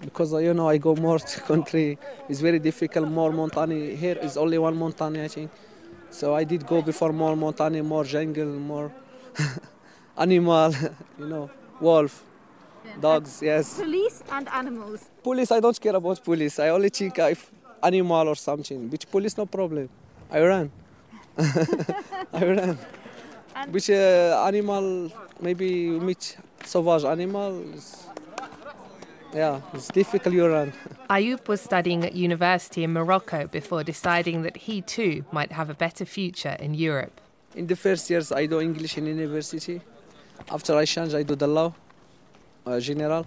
because 0.00 0.32
you 0.46 0.52
know 0.58 0.68
I 0.68 0.76
go 0.78 0.92
more 0.96 1.18
to 1.18 1.40
country. 1.52 1.98
It's 2.28 2.40
very 2.40 2.58
difficult. 2.58 3.08
More 3.08 3.32
mountain 3.32 3.70
here 4.04 4.18
is 4.26 4.36
only 4.36 4.58
one 4.58 4.76
mountain 4.76 5.16
I 5.26 5.28
think. 5.28 5.50
So 6.10 6.34
I 6.40 6.44
did 6.44 6.66
go 6.66 6.82
before 6.82 7.12
more 7.12 7.36
mountain, 7.36 7.72
more 7.86 8.04
jungle, 8.04 8.52
more 8.72 8.92
animal. 10.16 10.72
you 11.18 11.26
know, 11.32 11.50
wolf, 11.80 12.24
dogs. 13.00 13.40
Yes. 13.42 13.78
Police 13.78 14.22
and 14.30 14.48
animals. 14.48 15.10
Police. 15.22 15.50
I 15.52 15.60
don't 15.60 15.80
care 15.80 15.96
about 15.96 16.22
police. 16.24 16.58
I 16.58 16.68
only 16.68 16.88
think 16.88 17.18
if 17.18 17.50
animal 17.82 18.28
or 18.28 18.36
something. 18.36 18.90
Which 18.90 19.10
police 19.10 19.36
no 19.36 19.46
problem. 19.46 19.88
I 20.30 20.40
run. 20.42 20.70
I 22.32 22.44
ran. 22.44 22.78
Which 23.70 23.90
uh, 23.90 24.44
animal 24.46 25.10
maybe 25.40 25.88
meet 25.90 26.36
savage 26.64 27.04
animals. 27.04 28.06
Yeah, 29.34 29.62
it's 29.72 29.88
difficult 29.88 30.34
you 30.34 30.46
run. 30.46 30.72
Ayoub 31.10 31.48
was 31.48 31.60
studying 31.62 32.04
at 32.04 32.14
university 32.14 32.84
in 32.84 32.92
Morocco 32.92 33.46
before 33.46 33.82
deciding 33.82 34.42
that 34.42 34.56
he 34.56 34.82
too 34.82 35.24
might 35.32 35.52
have 35.52 35.70
a 35.70 35.74
better 35.74 36.04
future 36.04 36.56
in 36.60 36.74
Europe. 36.74 37.18
In 37.54 37.66
the 37.66 37.76
first 37.76 38.10
years, 38.10 38.30
I 38.30 38.44
do 38.46 38.60
English 38.60 38.98
in 38.98 39.06
university. 39.06 39.80
After 40.50 40.76
I 40.76 40.84
change, 40.84 41.14
I 41.14 41.22
do 41.22 41.34
the 41.34 41.46
law, 41.46 41.74
general. 42.80 43.26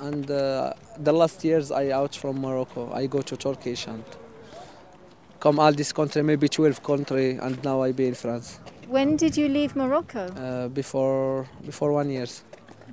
And 0.00 0.30
uh, 0.30 0.72
the 0.98 1.12
last 1.12 1.44
years, 1.44 1.70
I 1.70 1.90
out 1.90 2.14
from 2.14 2.40
Morocco. 2.40 2.92
I 2.92 3.06
go 3.06 3.22
to 3.22 3.36
Turkish 3.36 3.86
and 3.86 4.04
come 5.40 5.58
all 5.58 5.72
this 5.72 5.92
country, 5.92 6.22
maybe 6.22 6.48
12 6.48 6.82
country, 6.82 7.38
and 7.40 7.62
now 7.64 7.82
I 7.82 7.92
be 7.92 8.06
in 8.06 8.14
France. 8.14 8.60
When 8.88 9.16
did 9.16 9.36
you 9.36 9.48
leave 9.48 9.76
Morocco? 9.76 10.26
Uh, 10.26 10.68
before 10.68 11.48
before 11.64 11.92
one 11.92 12.10
years, 12.10 12.44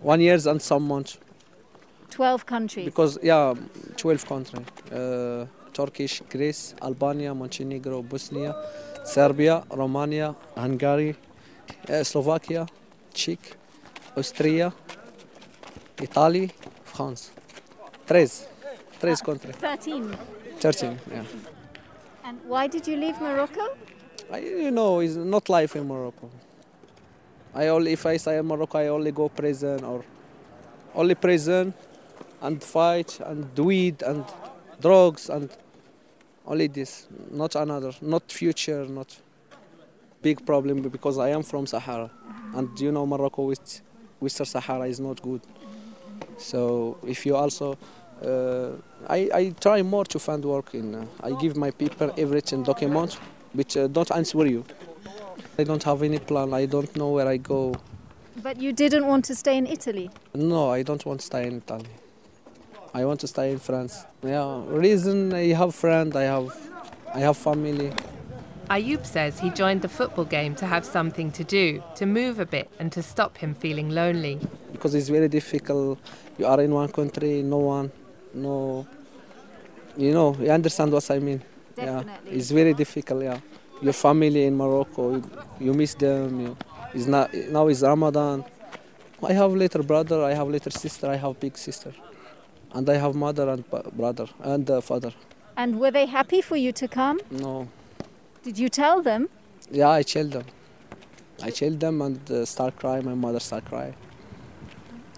one 0.02 0.22
years 0.22 0.48
and 0.48 0.62
some 0.62 0.88
months. 0.88 1.18
12 2.10 2.46
countries. 2.46 2.86
Because 2.86 3.18
yeah, 3.24 3.54
12 3.98 4.26
country. 4.26 4.66
Uh, 4.92 5.46
Turkish, 5.74 6.22
Greece, 6.30 6.76
Albania, 6.82 7.34
Montenegro, 7.34 8.02
Bosnia, 8.02 8.56
Serbia, 9.04 9.64
Romania, 9.72 10.36
Hungary, 10.56 11.16
uh, 11.90 12.04
Slovakia, 12.04 12.68
Czech, 13.14 13.40
Austria, 14.18 14.74
Italy, 16.02 16.52
France. 16.84 17.32
Tres. 18.06 18.48
Tres 19.00 19.20
ah, 19.22 19.26
country. 19.26 19.54
13. 19.54 20.18
13, 20.60 21.00
yeah. 21.12 21.24
And 22.24 22.40
why 22.46 22.68
did 22.68 22.88
you 22.88 22.98
leave 22.98 23.20
Morocco? 23.20 23.76
I, 24.32 24.40
you 24.40 24.72
know, 24.72 25.00
it's 25.00 25.16
not 25.16 25.50
life 25.50 25.76
in 25.76 25.88
Morocco. 25.88 26.30
I 27.54 27.68
only, 27.68 27.94
if 27.94 28.06
I 28.06 28.18
stay 28.18 28.38
in 28.38 28.46
Morocco, 28.46 28.78
I 28.78 28.88
only 28.88 29.12
go 29.12 29.28
prison 29.30 29.84
or 29.84 30.04
only 30.96 31.16
prison 31.16 31.74
and 32.42 32.64
fight 32.64 33.20
and 33.26 33.58
weed 33.58 34.02
and 34.04 34.24
drugs 34.80 35.30
and 35.30 35.50
only 36.46 36.68
this, 36.68 37.08
not 37.30 37.56
another, 37.56 37.92
not 38.02 38.32
future, 38.32 38.86
not 38.86 39.16
big 40.22 40.46
problem 40.46 40.82
because 40.82 41.18
I 41.18 41.30
am 41.30 41.44
from 41.44 41.66
Sahara 41.66 42.06
uh-huh. 42.06 42.60
and 42.60 42.80
you 42.80 42.92
know 42.92 43.06
Morocco 43.06 43.44
with 43.44 43.82
Western 44.20 44.46
Sahara 44.46 44.86
is 44.88 45.00
not 45.00 45.22
good. 45.22 45.42
So 46.38 46.98
if 47.06 47.26
you 47.26 47.36
also, 47.36 47.78
uh, 48.26 48.70
I, 49.08 49.30
I 49.34 49.56
try 49.60 49.82
more 49.82 50.06
to 50.06 50.20
find 50.20 50.44
work 50.44 50.74
in. 50.74 50.96
Uh, 50.96 51.06
I 51.22 51.32
give 51.42 51.56
my 51.56 51.72
people 51.72 52.14
everything 52.18 52.64
document, 52.64 53.18
which 53.54 53.78
uh, 53.78 53.88
don't 53.88 54.12
answer 54.12 54.46
you. 54.46 54.66
I 55.58 55.64
don't 55.64 55.84
have 55.84 56.04
any 56.04 56.20
plan. 56.20 56.54
I 56.54 56.66
don't 56.66 56.96
know 56.96 57.10
where 57.10 57.28
I 57.28 57.38
go. 57.38 57.76
But 58.42 58.62
you 58.62 58.72
didn't 58.74 59.06
want 59.06 59.26
to 59.26 59.36
stay 59.36 59.58
in 59.58 59.68
Italy. 59.68 60.10
No, 60.34 60.70
I 60.70 60.84
don't 60.84 61.06
want 61.06 61.20
to 61.20 61.26
stay 61.26 61.48
in 61.48 61.58
Italy. 61.58 61.88
I 62.94 63.06
want 63.06 63.20
to 63.22 63.28
stay 63.28 63.52
in 63.52 63.60
France. 63.60 64.06
Yeah, 64.24 64.64
reason 64.68 65.34
I 65.34 65.54
have 65.54 65.74
friend, 65.76 66.16
I 66.16 66.24
have, 66.24 66.56
I 67.14 67.20
have 67.20 67.38
family. 67.38 67.92
Ayoub 68.72 69.06
says 69.06 69.38
he 69.38 69.50
joined 69.50 69.82
the 69.82 69.90
football 69.90 70.24
game 70.24 70.56
to 70.56 70.66
have 70.66 70.86
something 70.86 71.30
to 71.34 71.44
do, 71.44 71.84
to 71.96 72.06
move 72.06 72.40
a 72.40 72.46
bit, 72.46 72.70
and 72.80 72.90
to 72.94 73.02
stop 73.04 73.38
him 73.38 73.54
feeling 73.54 73.90
lonely. 73.90 74.40
because 74.72 74.96
it's 74.96 75.10
very 75.10 75.28
difficult. 75.28 76.00
You 76.38 76.46
are 76.46 76.62
in 76.62 76.72
one 76.74 76.90
country, 76.90 77.44
no 77.44 77.58
one, 77.58 77.92
no. 78.34 78.88
You 79.98 80.14
know, 80.14 80.38
you 80.40 80.50
understand 80.50 80.94
what 80.94 81.12
I 81.12 81.20
mean? 81.20 81.42
Yeah, 81.78 82.04
it's 82.26 82.52
very 82.52 82.74
difficult. 82.74 83.24
Yeah, 83.24 83.40
your 83.82 83.94
family 83.94 84.46
in 84.46 84.56
Morocco, 84.56 85.16
you, 85.16 85.24
you 85.60 85.74
miss 85.74 85.94
them. 85.96 86.40
You, 86.40 86.58
it's 86.94 87.08
not 87.08 87.34
now. 87.34 87.68
It's 87.68 87.82
Ramadan. 87.82 88.46
I 89.22 89.34
have 89.34 89.52
little 89.52 89.84
brother. 89.84 90.24
I 90.24 90.34
have 90.34 90.48
little 90.48 90.72
sister. 90.72 91.08
I 91.08 91.18
have 91.18 91.38
big 91.42 91.58
sister, 91.58 91.92
and 92.74 92.90
I 92.90 92.96
have 92.96 93.16
mother 93.16 93.50
and 93.50 93.64
brother 93.98 94.28
and 94.40 94.72
uh, 94.72 94.80
father. 94.80 95.12
And 95.58 95.78
were 95.82 95.92
they 95.92 96.06
happy 96.06 96.42
for 96.42 96.56
you 96.56 96.72
to 96.72 96.88
come? 96.88 97.20
No, 97.30 97.68
Did 98.44 98.58
you 98.58 98.70
tell 98.70 99.02
them? 99.04 99.30
yeah, 99.72 99.90
I 99.90 100.02
chill 100.04 100.28
them. 100.28 100.46
I 101.44 101.52
chill 101.52 101.76
them 101.76 102.02
and 102.02 102.32
uh, 102.32 102.44
start 102.46 102.76
crying. 102.76 103.06
My 103.06 103.14
mother 103.14 103.40
start 103.40 103.66
crying. 103.66 103.96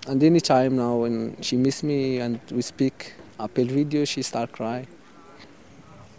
And 0.07 0.21
any 0.21 0.41
time 0.41 0.75
now 0.75 0.97
when 0.97 1.41
she 1.41 1.55
miss 1.55 1.83
me 1.83 2.19
and 2.19 2.39
we 2.51 2.61
speak 2.61 3.13
appeal 3.39 3.67
video, 3.67 4.03
she 4.03 4.21
start 4.21 4.51
crying. 4.51 4.87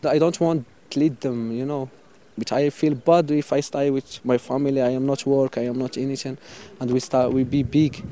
I 0.02 0.18
don't 0.18 0.38
want 0.40 0.64
to 0.90 0.98
lead 0.98 1.20
them, 1.20 1.52
you 1.52 1.66
know. 1.66 1.90
But 2.38 2.52
I 2.52 2.70
feel 2.70 2.94
bad 2.94 3.30
if 3.30 3.52
I 3.52 3.60
stay 3.60 3.90
with 3.90 4.24
my 4.24 4.38
family. 4.38 4.80
I 4.80 4.90
am 4.90 5.04
not 5.04 5.26
work. 5.26 5.58
I 5.58 5.66
am 5.66 5.78
not 5.78 5.98
anything, 5.98 6.38
and 6.80 6.90
we 6.90 7.00
start 7.00 7.32
we 7.32 7.44
be 7.44 7.62
big. 7.62 8.02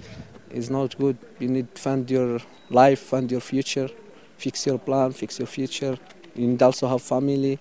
It's 0.50 0.68
not 0.68 0.96
good. 0.98 1.16
You 1.38 1.48
need 1.48 1.68
find 1.78 2.08
your 2.10 2.40
life, 2.68 3.00
find 3.00 3.30
your 3.30 3.40
future, 3.40 3.88
fix 4.36 4.66
your 4.66 4.78
plan, 4.78 5.12
fix 5.12 5.38
your 5.38 5.48
future. 5.48 5.98
You 6.34 6.46
need 6.46 6.62
also 6.62 6.88
have 6.88 7.02
family, 7.02 7.58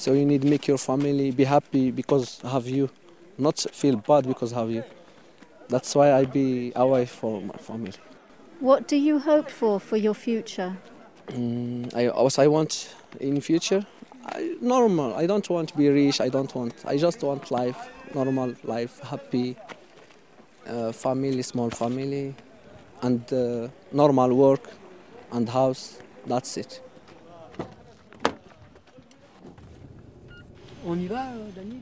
so 0.00 0.14
you 0.14 0.24
need 0.24 0.40
to 0.40 0.48
make 0.48 0.66
your 0.66 0.78
family 0.78 1.30
be 1.30 1.44
happy 1.44 1.90
because 1.90 2.40
have 2.40 2.66
you, 2.66 2.88
not 3.36 3.58
feel 3.72 3.96
bad 3.96 4.26
because 4.26 4.50
have 4.50 4.70
you. 4.70 4.82
That's 5.68 5.94
why 5.94 6.12
I 6.14 6.24
be 6.24 6.72
away 6.74 7.04
for 7.04 7.42
my 7.42 7.56
family. 7.58 7.92
What 8.60 8.88
do 8.88 8.96
you 8.96 9.18
hope 9.18 9.50
for 9.50 9.78
for 9.78 9.98
your 9.98 10.14
future? 10.14 10.74
Mm, 11.28 11.94
I 11.94 12.08
also 12.08 12.42
I 12.42 12.46
want 12.46 12.94
in 13.20 13.40
future 13.42 13.86
I, 14.24 14.56
normal. 14.62 15.14
I 15.14 15.26
don't 15.26 15.48
want 15.50 15.68
to 15.68 15.76
be 15.76 15.88
rich. 15.90 16.20
I 16.20 16.30
don't 16.30 16.52
want. 16.54 16.74
I 16.86 16.96
just 16.96 17.22
want 17.22 17.50
life, 17.50 17.80
normal 18.14 18.54
life, 18.64 19.00
happy, 19.00 19.54
uh, 20.66 20.92
family, 20.92 21.42
small 21.42 21.70
family, 21.70 22.34
and 23.02 23.20
uh, 23.32 23.68
normal 23.92 24.34
work, 24.34 24.64
and 25.32 25.46
house. 25.48 25.98
That's 26.26 26.56
it. 26.56 26.80
On 27.58 27.58
y 27.58 27.58
va, 27.60 27.68
euh, 30.30 30.68
Dani 30.68 30.69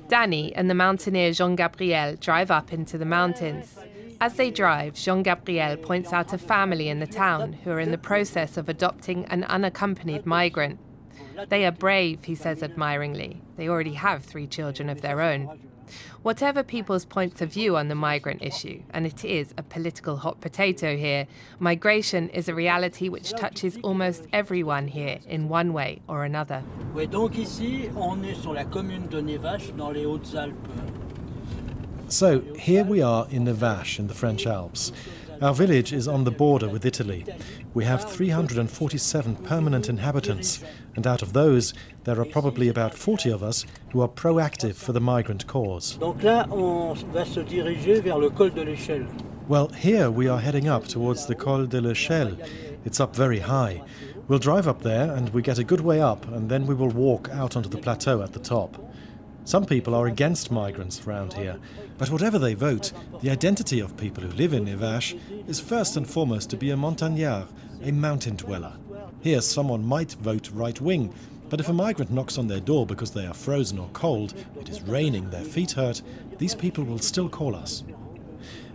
Danny 0.08 0.54
and 0.54 0.68
the 0.68 0.74
mountaineer 0.74 1.32
Jean 1.32 1.56
Gabriel 1.56 2.16
drive 2.16 2.50
up 2.50 2.72
into 2.72 2.98
the 2.98 3.04
mountains. 3.04 3.78
As 4.20 4.34
they 4.34 4.50
drive, 4.50 4.94
Jean 4.94 5.22
Gabriel 5.22 5.76
points 5.76 6.12
out 6.12 6.32
a 6.32 6.38
family 6.38 6.88
in 6.88 6.98
the 6.98 7.06
town 7.06 7.52
who 7.52 7.70
are 7.70 7.80
in 7.80 7.92
the 7.92 7.98
process 7.98 8.56
of 8.56 8.68
adopting 8.68 9.24
an 9.26 9.44
unaccompanied 9.44 10.26
migrant. 10.26 10.80
They 11.48 11.64
are 11.64 11.72
brave, 11.72 12.24
he 12.24 12.34
says 12.34 12.62
admiringly. 12.62 13.40
They 13.56 13.68
already 13.68 13.94
have 13.94 14.24
three 14.24 14.48
children 14.48 14.88
of 14.88 15.02
their 15.02 15.20
own. 15.20 15.60
Whatever 16.22 16.62
people's 16.62 17.04
points 17.04 17.40
of 17.40 17.52
view 17.52 17.76
on 17.76 17.88
the 17.88 17.94
migrant 17.94 18.42
issue, 18.42 18.82
and 18.90 19.06
it 19.06 19.24
is 19.24 19.54
a 19.56 19.62
political 19.62 20.16
hot 20.16 20.40
potato 20.40 20.96
here, 20.96 21.26
migration 21.58 22.28
is 22.30 22.48
a 22.48 22.54
reality 22.54 23.08
which 23.08 23.32
touches 23.32 23.78
almost 23.82 24.26
everyone 24.32 24.88
here 24.88 25.18
in 25.26 25.48
one 25.48 25.72
way 25.72 26.00
or 26.08 26.24
another. 26.24 26.62
Oui, 26.94 27.06
donc 27.06 27.38
ici, 27.38 27.90
on 27.96 28.24
est 28.24 28.40
sur 28.42 28.54
la 28.54 28.64
commune 28.64 29.08
de 29.08 29.20
Nevache, 29.20 29.72
dans 29.76 29.92
les 29.92 30.04
Hautes-Alpes. 30.04 30.54
So 32.08 32.40
here 32.56 32.84
we 32.84 33.02
are 33.02 33.26
in 33.30 33.44
Nevache 33.44 33.98
in 33.98 34.06
the 34.06 34.14
French 34.14 34.46
Alps. 34.46 34.92
Our 35.40 35.54
village 35.54 35.92
is 35.92 36.08
on 36.08 36.24
the 36.24 36.30
border 36.32 36.68
with 36.68 36.84
Italy. 36.84 37.24
We 37.74 37.84
have 37.84 38.02
347 38.10 39.36
permanent 39.36 39.88
inhabitants, 39.88 40.64
and 40.98 41.06
out 41.06 41.22
of 41.22 41.32
those, 41.32 41.74
there 42.02 42.20
are 42.20 42.24
probably 42.24 42.68
about 42.68 42.92
40 42.92 43.30
of 43.30 43.40
us 43.40 43.64
who 43.92 44.00
are 44.00 44.08
proactive 44.08 44.74
for 44.74 44.92
the 44.92 45.00
migrant 45.00 45.46
cause. 45.46 45.96
Donc 46.00 46.22
là, 46.24 46.44
on 46.50 46.94
va 47.12 47.24
se 47.24 47.38
diriger 47.40 48.00
vers 48.00 48.18
le 48.18 48.30
col 48.30 48.50
de 48.50 48.62
l'échelle. 48.62 49.06
Well, 49.46 49.68
here 49.68 50.10
we 50.10 50.28
are 50.28 50.40
heading 50.40 50.68
up 50.68 50.88
towards 50.88 51.26
the 51.26 51.36
Col 51.36 51.66
de 51.66 51.80
l'Echelle. 51.80 52.36
It's 52.84 53.00
up 53.00 53.14
very 53.14 53.38
high. 53.38 53.80
We'll 54.26 54.40
drive 54.40 54.66
up 54.66 54.82
there 54.82 55.10
and 55.12 55.30
we 55.30 55.40
get 55.40 55.58
a 55.58 55.64
good 55.64 55.80
way 55.80 56.02
up, 56.02 56.26
and 56.26 56.50
then 56.50 56.66
we 56.66 56.74
will 56.74 56.90
walk 56.90 57.30
out 57.32 57.56
onto 57.56 57.68
the 57.68 57.78
plateau 57.78 58.20
at 58.20 58.32
the 58.32 58.40
top. 58.40 58.76
Some 59.44 59.64
people 59.64 59.94
are 59.94 60.08
against 60.08 60.50
migrants 60.50 61.06
around 61.06 61.32
here, 61.32 61.58
but 61.96 62.10
whatever 62.10 62.38
they 62.38 62.54
vote, 62.54 62.92
the 63.22 63.30
identity 63.30 63.80
of 63.80 63.96
people 63.96 64.24
who 64.24 64.32
live 64.36 64.52
in 64.52 64.66
Nevache 64.66 65.16
is 65.48 65.60
first 65.60 65.96
and 65.96 66.06
foremost 66.06 66.50
to 66.50 66.56
be 66.56 66.70
a 66.70 66.76
montagnard, 66.76 67.46
a 67.82 67.92
mountain 67.92 68.36
dweller. 68.36 68.74
Here, 69.20 69.40
someone 69.40 69.84
might 69.84 70.12
vote 70.12 70.50
right 70.52 70.80
wing, 70.80 71.12
but 71.48 71.60
if 71.60 71.68
a 71.68 71.72
migrant 71.72 72.10
knocks 72.10 72.38
on 72.38 72.46
their 72.46 72.60
door 72.60 72.86
because 72.86 73.10
they 73.10 73.26
are 73.26 73.34
frozen 73.34 73.78
or 73.78 73.88
cold, 73.92 74.34
it 74.60 74.68
is 74.68 74.82
raining, 74.82 75.30
their 75.30 75.44
feet 75.44 75.72
hurt, 75.72 76.02
these 76.38 76.54
people 76.54 76.84
will 76.84 76.98
still 76.98 77.28
call 77.28 77.56
us. 77.56 77.82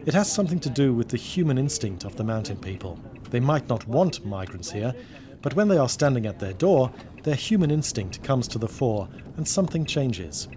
It 0.06 0.14
has 0.14 0.30
something 0.30 0.60
to 0.60 0.70
do 0.70 0.94
with 0.94 1.08
the 1.08 1.18
human 1.18 1.58
instinct 1.58 2.04
of 2.04 2.18
the 2.18 2.24
mountain 2.26 2.58
people. 2.58 3.00
They 3.30 3.40
might 3.40 3.70
not 3.70 3.88
want 3.88 4.26
migrants 4.26 4.72
here, 4.72 4.94
but 5.42 5.56
when 5.56 5.70
they 5.70 5.78
are 5.78 5.90
standing 5.90 6.26
at 6.26 6.40
their 6.40 6.54
door, 6.54 6.92
their 7.24 7.36
human 7.36 7.72
instinct 7.72 8.22
comes 8.22 8.48
to 8.50 8.60
the 8.60 8.68
fore 8.68 9.08
and 9.38 9.48
something 9.48 9.86
changes. 9.86 10.50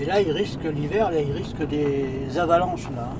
Et 0.00 0.06
là, 0.06 0.20
il 0.20 0.32
risque 0.32 0.64
l'hiver, 0.64 1.12
là, 1.12 1.20
il 1.20 1.32
risque 1.32 1.62
des 1.68 2.36
avalanches 2.36 2.90
là. 2.90 3.12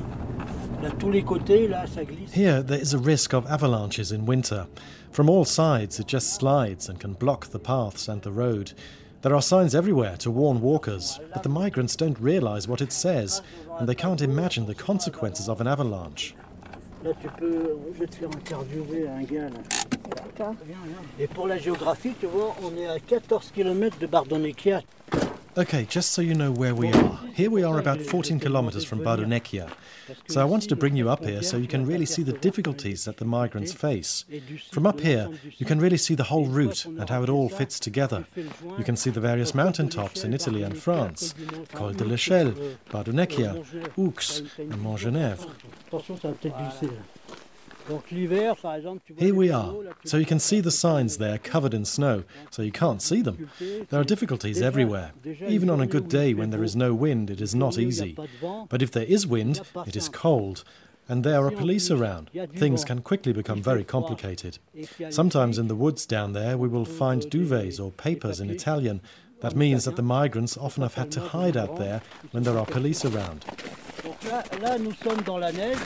Là, 0.83 0.91
tous 0.99 1.11
les 1.11 1.23
côtés, 1.23 1.69
là, 1.69 1.87
ça 1.87 2.05
glisse. 2.05 2.33
Here, 2.33 2.63
there 2.63 2.81
is 2.81 2.93
a 2.93 2.99
risk 2.99 3.33
of 3.33 3.47
avalanches 3.47 4.11
in 4.11 4.27
winter. 4.27 4.67
From 5.14 5.30
all 5.30 5.44
sides, 5.44 6.00
it 6.00 6.09
just 6.09 6.35
slides 6.35 6.88
and 6.88 6.99
can 6.99 7.12
block 7.12 7.47
the 7.47 7.61
paths 7.61 8.09
and 8.09 8.21
the 8.23 8.33
road. 8.33 8.73
There 9.23 9.33
are 9.33 9.40
signs 9.40 9.73
everywhere 9.73 10.16
to 10.16 10.28
warn 10.28 10.61
walkers, 10.61 11.21
but 11.33 11.44
the 11.44 11.49
migrants 11.49 11.94
don't 11.94 12.18
realize 12.18 12.66
what 12.66 12.80
it 12.80 12.92
says, 12.92 13.40
and 13.78 13.88
they 13.88 13.94
can't 13.94 14.21
imagine 14.21 14.66
the 14.66 14.75
consequences 14.75 15.49
of 15.49 15.61
an 15.61 15.68
avalanche. 15.68 16.35
Là, 17.04 17.12
tu 17.23 17.28
peux, 17.38 17.47
euh, 17.47 17.92
je 17.94 18.00
vais 18.00 18.06
te 18.09 18.16
faire 18.16 18.30
interviewer 18.30 19.06
un 19.06 19.23
gars 19.23 19.50
là. 19.50 19.61
Et 21.21 21.28
pour 21.28 21.47
la 21.47 21.59
géographie, 21.59 22.14
tu 22.18 22.26
vois, 22.26 22.56
on 22.64 22.76
est 22.76 22.88
à 22.88 22.99
14 22.99 23.52
km 23.54 23.97
de 24.00 24.09
Bardonecchia. 24.09 24.83
Okay, 25.57 25.85
just 25.85 26.11
so 26.11 26.21
you 26.21 26.35
know 26.35 26.51
where 26.51 26.75
we 26.75 26.91
are. 26.93 27.21
Here 27.33 27.49
we 27.49 27.63
are 27.63 27.79
about 27.79 28.01
14 28.01 28.41
kilometers 28.41 28.85
from 28.85 28.99
Bardonecchia. 28.99 29.71
So 30.27 30.41
I 30.41 30.45
wanted 30.45 30.69
to 30.71 30.75
bring 30.75 30.97
you 30.97 31.09
up 31.09 31.25
here 31.25 31.43
so 31.45 31.57
you 31.57 31.69
can 31.69 31.87
really 31.87 32.07
see 32.07 32.25
the 32.25 32.33
difficulties 32.33 33.05
that 33.05 33.19
the 33.19 33.25
migrants 33.25 33.73
face. 33.73 34.25
From 34.73 34.85
up 34.85 34.99
here, 34.99 35.29
you 35.57 35.65
can 35.65 35.79
really 35.79 35.97
see 35.97 36.17
the 36.17 36.25
whole 36.25 36.47
route 36.47 36.85
and 36.85 37.09
how 37.09 37.23
it 37.23 37.29
all 37.29 37.49
fits 37.49 37.79
together. 37.79 38.27
You 38.35 38.83
can 38.83 38.97
see 38.97 39.11
the 39.11 39.21
various 39.21 39.55
mountain 39.55 39.89
tops 39.89 40.25
in 40.25 40.35
Italy 40.35 40.65
and 40.65 40.77
France 40.77 41.37
Col 41.73 41.93
de 41.93 42.05
l'Echelle, 42.05 42.77
Bardonecchia, 42.91 43.65
Oulx, 43.97 44.41
and 44.59 44.75
Montgenèvre. 44.75 45.49
Attention, 47.87 47.95
ça 47.95 47.95
va 47.95 48.00
peut-être 48.00 48.09
glisser 48.09 48.35
là. 48.38 48.50
Donc 48.50 48.50
l'hiver, 48.50 48.57
par 48.57 48.75
exemple, 48.75 49.03
tu 49.07 49.12
vois. 49.12 49.25
Here 49.25 49.35
we 49.35 49.50
are. 49.50 49.75
So 50.05 50.17
you 50.19 50.26
can 50.26 50.38
see 50.38 50.61
the 50.61 50.71
signs 50.71 51.19
there 51.19 51.38
covered 51.38 51.75
in 51.75 51.85
snow, 51.85 52.25
so 52.50 52.62
you 52.62 52.73
can't 52.73 53.00
see 53.00 53.23
them. 53.23 53.49
There 53.59 54.00
are 54.00 54.05
difficulties 54.05 54.61
everywhere. 54.61 55.12
Even 55.49 55.71
on 55.71 55.81
a 55.81 55.87
good 55.87 56.09
day 56.09 56.35
when 56.35 56.50
there 56.50 56.64
is 56.64 56.75
no 56.75 56.95
wind, 56.95 57.31
it 57.31 57.41
is 57.41 57.55
not 57.55 57.79
easy. 57.79 58.17
But 58.69 58.83
if 58.83 58.91
there 58.91 59.07
is 59.07 59.26
wind, 59.26 59.61
it 59.87 59.97
is 59.97 60.09
cold. 60.09 60.64
And 61.07 61.23
there 61.23 61.45
are 61.45 61.50
police 61.50 61.91
around. 61.91 62.31
Things 62.57 62.83
can 62.83 63.03
quickly 63.03 63.35
become 63.35 63.62
very 63.62 63.85
complicated. 63.85 64.59
Sometimes 65.11 65.59
in 65.59 65.68
the 65.68 65.75
woods 65.75 66.07
down 66.07 66.33
there, 66.33 66.57
we 66.57 66.66
will 66.66 66.87
find 66.87 67.23
duvets 67.25 67.79
or 67.79 67.90
papers 67.90 68.40
in 68.40 68.49
Italian. 68.49 69.03
That 69.40 69.55
means 69.55 69.85
that 69.85 69.97
the 69.97 70.03
migrants 70.03 70.57
often 70.57 70.83
have 70.83 70.94
had 70.94 71.11
to 71.12 71.20
hide 71.20 71.57
out 71.57 71.77
there 71.77 72.01
when 72.33 72.44
there 72.44 72.59
are 72.59 72.66
police 72.66 73.05
around. 73.05 73.44
Donc 74.05 74.23
là, 74.31 74.42
là, 74.62 74.79
nous 74.79 74.92
sommes 75.03 75.23
dans 75.23 75.38
la 75.38 75.53
neige, 75.53 75.79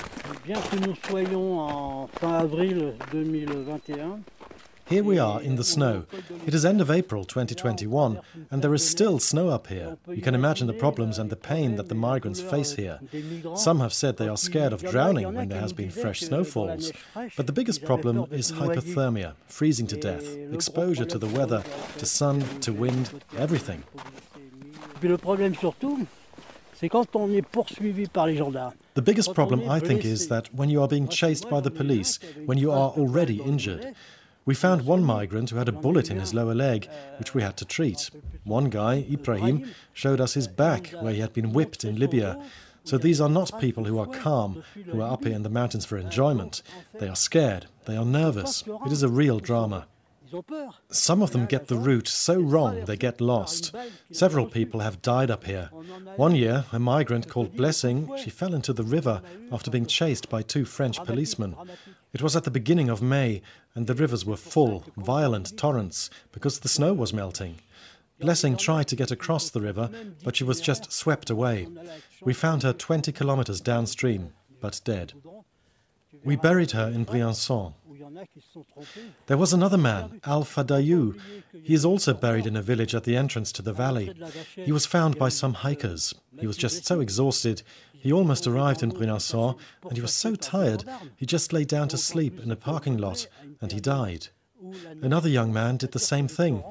bien 0.45 0.61
que 0.71 0.77
nous 0.77 0.95
soyons 1.09 1.61
en 1.61 2.09
fin 2.21 2.35
avril 2.35 2.95
2021. 3.13 4.21
Here 4.89 5.05
we 5.05 5.19
are 5.19 5.43
in 5.43 5.57
the 5.57 5.65
snow. 5.65 6.07
It 6.47 6.55
is 6.55 6.65
end 6.65 6.81
of 6.81 6.91
April 6.91 7.25
2021, 7.25 8.21
and 8.51 8.63
there 8.63 8.73
is 8.73 8.89
still 8.89 9.19
snow 9.19 9.51
up 9.51 9.67
here. 9.67 9.99
You 10.09 10.23
can 10.23 10.35
imagine 10.35 10.67
the 10.67 10.73
problems 10.73 11.19
and 11.19 11.29
the 11.29 11.37
pain 11.37 11.77
that 11.77 11.91
the 11.91 11.95
migrants 11.95 12.41
face 12.41 12.73
here. 12.73 12.99
Some 13.55 13.81
have 13.81 13.93
said 13.93 14.17
they 14.17 14.29
are 14.29 14.37
scared 14.39 14.73
of 14.73 14.83
drowning 14.83 15.35
when 15.35 15.51
there 15.51 15.61
has 15.61 15.75
been 15.75 15.91
fresh 15.91 16.21
snowfalls. 16.21 16.91
But 17.37 17.47
the 17.47 17.53
biggest 17.53 17.85
problem 17.85 18.27
is 18.31 18.51
hypothermia, 18.51 19.35
freezing 19.47 19.87
to 19.89 19.97
death, 19.97 20.27
exposure 20.55 21.05
to 21.05 21.19
the 21.19 21.29
weather, 21.29 21.63
to 21.99 22.07
sun, 22.07 22.41
to 22.61 22.73
wind, 22.73 23.11
everything. 23.37 23.83
Puis 25.01 25.09
le 25.09 25.19
problème 25.19 25.55
surtout, 25.55 26.07
c'est 26.75 26.89
quand 26.89 27.15
on 27.15 27.31
est 27.33 27.43
poursuivi 27.43 28.09
par 28.09 28.27
les 28.27 28.37
gendarmes. 28.37 28.73
The 28.95 29.03
biggest 29.03 29.35
problem, 29.35 29.61
I 29.69 29.81
think, 29.81 30.05
is 30.05 30.29
that 30.29 30.49
when 30.55 30.71
you 30.71 30.81
are 30.81 30.89
being 30.89 31.09
chased 31.09 31.49
by 31.51 31.61
the 31.61 31.71
police, 31.71 32.19
when 32.47 32.57
you 32.57 32.73
are 32.73 32.91
already 32.97 33.43
injured. 33.43 33.95
We 34.49 34.55
found 34.55 34.87
one 34.87 35.05
migrant 35.05 35.51
who 35.51 35.59
had 35.59 35.69
a 35.69 35.73
bullet 35.73 36.11
in 36.11 36.19
his 36.19 36.33
lower 36.33 36.55
leg, 36.55 36.89
which 37.19 37.35
we 37.35 37.43
had 37.43 37.59
to 37.59 37.67
treat. 37.67 38.09
One 38.45 38.71
guy, 38.71 39.05
Ibrahim, 39.13 39.71
showed 39.93 40.23
us 40.23 40.33
his 40.33 40.49
back, 40.49 40.87
where 41.03 41.13
he 41.13 41.21
had 41.21 41.35
been 41.35 41.53
whipped 41.53 41.85
in 41.85 41.99
Libya. 41.99 42.43
So 42.83 42.97
these 42.97 43.21
are 43.21 43.29
not 43.29 43.61
people 43.61 43.85
who 43.85 43.99
are 43.99 44.07
calm, 44.07 44.63
who 44.87 45.03
are 45.03 45.13
up 45.13 45.25
here 45.25 45.35
in 45.35 45.43
the 45.43 45.51
mountains 45.51 45.85
for 45.85 45.99
enjoyment. 45.99 46.63
They 46.99 47.09
are 47.09 47.15
scared, 47.15 47.67
they 47.85 47.95
are 47.95 48.07
nervous. 48.07 48.65
It 48.87 48.91
is 48.91 49.03
a 49.03 49.11
real 49.11 49.39
drama. 49.39 49.87
Some 50.91 51.23
of 51.23 51.33
them 51.33 51.47
get 51.47 51.69
the 51.69 51.77
route 51.77 52.09
so 52.09 52.41
wrong 52.41 52.85
they 52.85 52.97
get 52.97 53.21
lost. 53.21 53.75
Several 54.13 54.47
people 54.47 54.81
have 54.81 55.03
died 55.03 55.31
up 55.31 55.45
here. 55.45 55.69
One 56.17 56.35
year, 56.35 56.65
a 56.73 56.79
migrant 56.79 57.29
called 57.29 57.57
Blessing, 57.57 58.11
she 58.17 58.31
fell 58.31 58.55
into 58.55 58.73
the 58.73 58.83
river 58.83 59.23
after 59.53 59.71
being 59.71 59.87
chased 59.87 60.29
by 60.29 60.43
two 60.43 60.65
French 60.65 61.03
policemen. 61.05 61.55
It 62.13 62.23
was 62.23 62.35
at 62.35 62.45
the 62.45 62.51
beginning 62.51 62.89
of 62.89 63.03
May, 63.03 63.43
and 63.75 63.87
the 63.87 63.95
rivers 63.95 64.25
were 64.25 64.37
full, 64.37 64.85
violent 64.97 65.57
torrents, 65.59 66.11
because 66.33 66.61
the 66.61 66.69
snow 66.69 66.95
was 66.95 67.13
melting. 67.13 67.57
Blessing 68.19 68.57
tried 68.57 68.89
to 68.89 68.97
get 68.97 69.11
across 69.11 69.51
the 69.51 69.61
river, 69.61 69.91
but 70.25 70.37
she 70.37 70.45
was 70.45 70.61
just 70.61 70.93
swept 70.93 71.31
away. 71.31 71.69
We 72.23 72.35
found 72.35 72.63
her 72.63 72.73
20 72.73 73.13
kilometers 73.13 73.61
downstream, 73.61 74.33
but 74.61 74.81
dead. 74.85 75.13
We 76.25 76.37
buried 76.37 76.73
her 76.73 76.89
in 76.89 77.07
Briançon. 77.07 77.75
There 79.27 79.37
was 79.37 79.53
another 79.53 79.79
man, 79.79 80.21
Al 80.25 80.45
Fadayou. 80.45 81.21
He 81.63 81.75
is 81.75 81.85
also 81.85 82.15
buried 82.15 82.47
in 82.47 82.57
a 82.57 82.63
village 82.63 82.95
at 82.95 83.05
the 83.05 83.17
entrance 83.17 83.53
to 83.53 83.63
the 83.63 83.73
valley. 83.73 84.15
He 84.57 84.73
was 84.73 84.87
found 84.87 85.19
by 85.19 85.29
some 85.29 85.55
hikers. 85.55 86.15
He 86.39 86.47
was 86.47 86.57
just 86.57 86.87
so 86.87 87.01
exhausted. 87.01 87.63
He 87.99 88.13
almost 88.13 88.47
arrived 88.47 88.83
in 88.83 88.93
Briançon, 88.93 89.59
and 89.83 89.93
he 89.97 90.01
was 90.01 90.15
so 90.15 90.35
tired, 90.35 90.85
he 91.17 91.27
just 91.27 91.53
lay 91.53 91.65
down 91.65 91.89
to 91.89 91.99
sleep 91.99 92.39
in 92.41 92.51
a 92.51 92.57
parking 92.57 92.97
lot, 92.97 93.27
and 93.61 93.73
he 93.73 93.81
died. 93.81 94.29
Another 95.03 95.29
young 95.29 95.53
man 95.53 95.77
did 95.77 95.93
the 95.93 95.99
same 95.99 96.27
thing. 96.29 96.65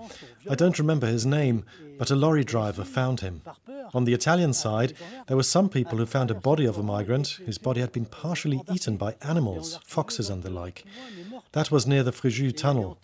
I 0.49 0.55
don't 0.55 0.79
remember 0.79 1.07
his 1.07 1.25
name, 1.25 1.63
but 1.97 2.11
a 2.11 2.15
lorry 2.15 2.43
driver 2.43 2.83
found 2.83 3.21
him. 3.21 3.41
On 3.93 4.03
the 4.03 4.13
Italian 4.13 4.53
side, 4.53 4.93
there 5.27 5.37
were 5.37 5.43
some 5.43 5.69
people 5.69 5.97
who 5.97 6.05
found 6.05 6.29
a 6.29 6.35
body 6.35 6.65
of 6.65 6.77
a 6.77 6.83
migrant 6.83 7.39
whose 7.45 7.57
body 7.57 7.81
had 7.81 7.91
been 7.91 8.05
partially 8.05 8.61
eaten 8.71 8.97
by 8.97 9.15
animals, 9.21 9.79
foxes 9.85 10.29
and 10.29 10.43
the 10.43 10.49
like. 10.49 10.83
That 11.53 11.71
was 11.71 11.87
near 11.87 12.03
the 12.03 12.11
Fréjus 12.11 12.55
tunnel. 12.55 12.97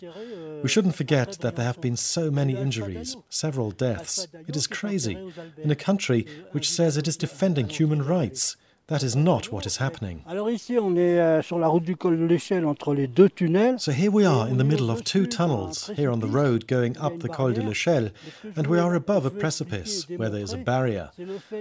We 0.62 0.68
shouldn't 0.68 0.94
forget 0.94 1.38
that 1.40 1.56
there 1.56 1.66
have 1.66 1.80
been 1.80 1.96
so 1.96 2.30
many 2.30 2.56
injuries, 2.56 3.16
several 3.28 3.70
deaths. 3.70 4.26
It 4.46 4.56
is 4.56 4.66
crazy. 4.66 5.18
In 5.62 5.70
a 5.70 5.76
country 5.76 6.26
which 6.52 6.70
says 6.70 6.96
it 6.96 7.08
is 7.08 7.16
defending 7.16 7.68
human 7.68 8.02
rights, 8.02 8.56
that 8.88 9.02
is 9.02 9.16
not 9.16 9.50
what 9.50 9.64
is 9.66 9.78
happening. 9.78 10.22
Alors 10.26 10.50
ici, 10.50 10.78
on 10.78 10.94
est 10.96 11.18
euh, 11.18 11.42
sur 11.42 11.58
la 11.58 11.68
route 11.68 11.84
du 11.84 11.96
col 11.96 12.18
de 12.18 12.26
l'échelle 12.26 12.66
entre 12.66 12.94
les 12.94 13.06
deux 13.06 13.30
tunnels. 13.30 13.78
So 13.78 13.92
here 13.92 14.10
we 14.10 14.26
are 14.26 14.46
in 14.46 14.58
the 14.58 14.64
middle 14.64 14.90
of 14.90 15.02
two 15.04 15.26
tunnels, 15.26 15.90
here 15.96 16.10
on 16.10 16.20
the 16.20 16.26
road 16.26 16.66
going 16.66 16.94
up 16.98 17.20
the 17.20 17.28
Col 17.28 17.52
de 17.52 17.62
l'Echelle, 17.62 18.10
and 18.56 18.66
we 18.66 18.78
are 18.78 18.94
above 18.94 19.24
a 19.24 19.30
precipice 19.30 20.06
where 20.18 20.28
there 20.28 20.42
is 20.42 20.52
a 20.52 20.58
barrier. 20.58 21.10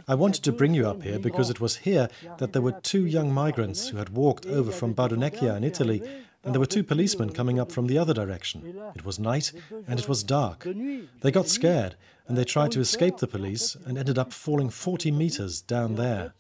I 0.06 0.16
wanted 0.16 0.44
to 0.44 0.52
bring 0.52 0.74
you 0.74 0.86
up 0.86 1.02
here 1.02 1.18
because 1.18 1.50
it 1.50 1.62
was 1.62 1.78
here 1.78 2.10
that 2.40 2.52
there 2.52 2.62
were 2.62 2.74
two 2.84 3.06
young 3.06 3.34
migrants 3.34 3.88
who 3.88 3.98
had 3.98 4.10
walked 4.10 4.46
over 4.46 4.72
from 4.72 4.94
Bardonecchia 4.94 5.56
in 5.56 5.64
Italy, 5.64 6.02
and 6.44 6.54
there 6.54 6.60
were 6.60 6.66
two 6.66 6.84
policemen 6.84 7.32
coming 7.32 7.60
up 7.60 7.72
from 7.72 7.88
the 7.88 7.98
other 7.98 8.14
direction. 8.14 8.76
It 8.96 9.06
was 9.06 9.20
night 9.20 9.52
and 9.88 10.00
it 10.00 10.10
was 10.10 10.24
dark. 10.24 10.68
They 11.22 11.32
got 11.32 11.48
scared 11.48 11.96
and 12.28 12.38
they 12.38 12.46
tried 12.46 12.72
to 12.72 12.80
escape 12.80 13.18
the 13.18 13.28
police 13.28 13.76
and 13.86 13.98
ended 13.98 14.18
up 14.18 14.32
falling 14.32 14.70
40 14.70 15.12
meters 15.12 15.62
down 15.62 15.96
there. 15.96 16.34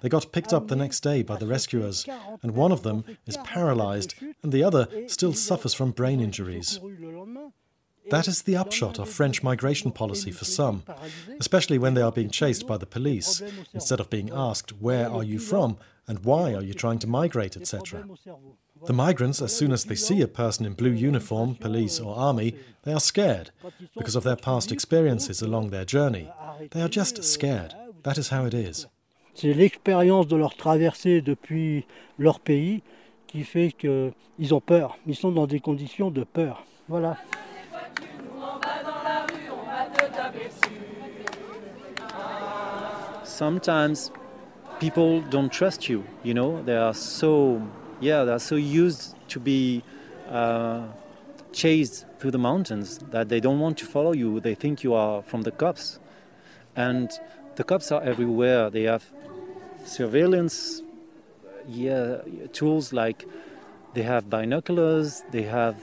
They 0.00 0.08
got 0.08 0.32
picked 0.32 0.52
up 0.52 0.68
the 0.68 0.76
next 0.76 1.00
day 1.00 1.22
by 1.22 1.36
the 1.36 1.46
rescuers, 1.46 2.06
and 2.42 2.56
one 2.56 2.72
of 2.72 2.82
them 2.82 3.04
is 3.26 3.36
paralyzed, 3.38 4.14
and 4.42 4.52
the 4.52 4.64
other 4.64 4.88
still 5.06 5.32
suffers 5.32 5.74
from 5.74 5.92
brain 5.92 6.20
injuries. 6.20 6.80
That 8.10 8.26
is 8.26 8.42
the 8.42 8.56
upshot 8.56 8.98
of 8.98 9.08
French 9.08 9.42
migration 9.42 9.92
policy 9.92 10.30
for 10.30 10.44
some, 10.44 10.82
especially 11.38 11.78
when 11.78 11.94
they 11.94 12.02
are 12.02 12.12
being 12.12 12.30
chased 12.30 12.66
by 12.66 12.78
the 12.78 12.86
police, 12.86 13.42
instead 13.74 14.00
of 14.00 14.10
being 14.10 14.30
asked, 14.32 14.72
Where 14.80 15.10
are 15.10 15.22
you 15.22 15.38
from 15.38 15.76
and 16.06 16.24
why 16.24 16.54
are 16.54 16.62
you 16.62 16.72
trying 16.72 16.98
to 17.00 17.06
migrate, 17.06 17.56
etc. 17.56 18.04
The 18.86 18.92
migrants, 18.92 19.42
as 19.42 19.56
soon 19.56 19.72
as 19.72 19.84
they 19.84 19.94
see 19.94 20.22
a 20.22 20.28
person 20.28 20.64
in 20.66 20.74
blue 20.74 20.92
uniform, 20.92 21.54
police 21.54 22.00
or 22.00 22.16
army, 22.16 22.54
they 22.82 22.92
are 22.92 23.00
scared 23.00 23.50
because 23.96 24.16
of 24.16 24.24
their 24.24 24.36
past 24.36 24.72
experiences 24.72 25.42
along 25.42 25.70
their 25.70 25.84
journey. 25.84 26.28
They 26.70 26.82
are 26.82 26.88
just 26.88 27.22
scared. 27.24 27.74
That 28.04 28.18
is 28.18 28.28
how 28.28 28.44
it 28.46 28.54
is. 28.54 28.86
C'est 29.34 29.54
l'expérience 29.54 30.26
de 30.26 30.36
leur 30.36 30.56
traversée 30.56 31.20
depuis 31.20 31.86
leur 32.18 32.40
pays 32.40 32.82
qui 33.28 33.44
fait 33.44 33.72
qu'ils 33.72 34.54
ont 34.54 34.60
peur. 34.60 34.96
Ils 35.06 35.14
sont 35.14 35.30
dans 35.30 35.46
des 35.46 35.60
conditions 35.60 36.10
de 36.10 36.24
peur. 36.24 36.64
Voilà. 36.88 37.16
Sometimes 43.24 44.10
people 44.80 45.20
don't 45.30 45.50
trust 45.50 45.88
you, 45.88 46.02
you 46.24 46.34
know, 46.34 46.60
they 46.64 46.74
are 46.74 46.94
so, 46.94 47.60
yeah, 48.00 48.24
they're 48.24 48.38
so 48.38 48.56
used 48.56 49.16
to 49.28 49.40
be 49.40 49.82
uh, 50.28 50.86
chased 51.52 52.06
through 52.18 52.30
the 52.30 52.38
mountains 52.38 52.98
that 53.10 53.28
they 53.28 53.40
don't 53.40 53.60
want 53.60 53.78
to 53.78 53.86
follow 53.86 54.12
you. 54.12 54.40
They 54.40 54.54
think 54.54 54.82
you 54.82 54.94
are 54.94 55.22
from 55.22 55.42
the 55.42 55.50
cops. 55.50 55.98
And 56.76 57.10
the 57.56 57.64
cops 57.64 57.90
are 57.90 58.02
everywhere. 58.02 58.70
They 58.70 58.84
have 58.84 59.04
surveillance 59.84 60.82
yeah, 61.68 62.18
tools 62.52 62.92
like 62.92 63.26
they 63.94 64.02
have 64.02 64.30
binoculars, 64.30 65.22
they 65.30 65.42
have 65.42 65.76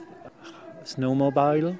snowmobile, 0.83 1.77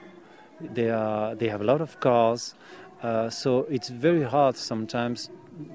they, 0.62 0.90
are, 0.90 1.36
they 1.36 1.50
have 1.50 1.62
a 1.62 1.64
lot 1.64 1.82
of 1.82 2.00
cars. 2.00 2.56
Uh, 3.02 3.30
so 3.30 3.66
it's 3.70 3.90
very 3.90 4.24
hard 4.24 4.58
sometimes. 4.58 5.30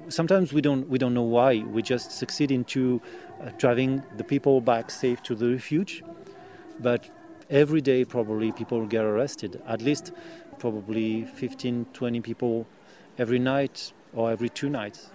Sometimes 0.09 0.53
we 0.53 0.61
don't 0.61 0.87
we 0.89 0.97
don't 0.97 1.13
know 1.13 1.29
why. 1.37 1.59
We 1.59 1.81
just 1.81 2.11
succeed 2.11 2.51
into 2.51 3.01
uh, 3.41 3.49
driving 3.57 4.03
the 4.17 4.23
people 4.23 4.61
back 4.61 4.91
safe 4.91 5.21
to 5.23 5.35
the 5.35 5.49
refuge. 5.49 6.03
But 6.79 7.09
every 7.49 7.81
day 7.81 8.05
probably 8.05 8.51
people 8.51 8.85
get 8.85 9.03
arrested. 9.03 9.61
At 9.67 9.81
least 9.81 10.11
probably 10.59 11.25
15, 11.25 11.87
20 11.93 12.21
people 12.21 12.67
every 13.17 13.39
night 13.39 13.93
or 14.13 14.31
every 14.31 14.49
two 14.49 14.69
nights. 14.69 15.09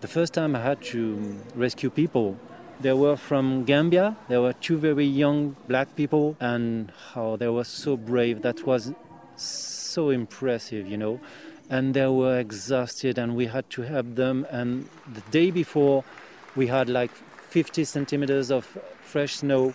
The 0.00 0.08
first 0.08 0.32
time 0.34 0.54
I 0.54 0.62
had 0.62 0.82
to 0.92 1.36
rescue 1.54 1.90
people, 1.90 2.36
they 2.80 2.92
were 2.92 3.16
from 3.16 3.64
Gambia. 3.64 4.16
There 4.28 4.40
were 4.40 4.52
two 4.52 4.78
very 4.78 5.04
young 5.04 5.56
black 5.66 5.96
people, 5.96 6.36
and 6.38 6.92
how 7.12 7.30
oh, 7.32 7.36
they 7.36 7.48
were 7.48 7.64
so 7.64 7.96
brave. 7.96 8.42
That 8.42 8.64
was 8.64 8.92
so 9.34 10.10
impressive, 10.10 10.86
you 10.86 10.96
know. 10.96 11.18
And 11.70 11.94
they 11.94 12.06
were 12.06 12.38
exhausted, 12.38 13.18
and 13.18 13.36
we 13.36 13.46
had 13.46 13.68
to 13.70 13.82
help 13.82 14.14
them. 14.14 14.46
And 14.50 14.88
the 15.12 15.20
day 15.30 15.50
before, 15.50 16.04
we 16.56 16.66
had 16.66 16.88
like 16.88 17.10
50 17.50 17.84
centimeters 17.84 18.50
of 18.50 18.64
fresh 19.00 19.36
snow. 19.36 19.74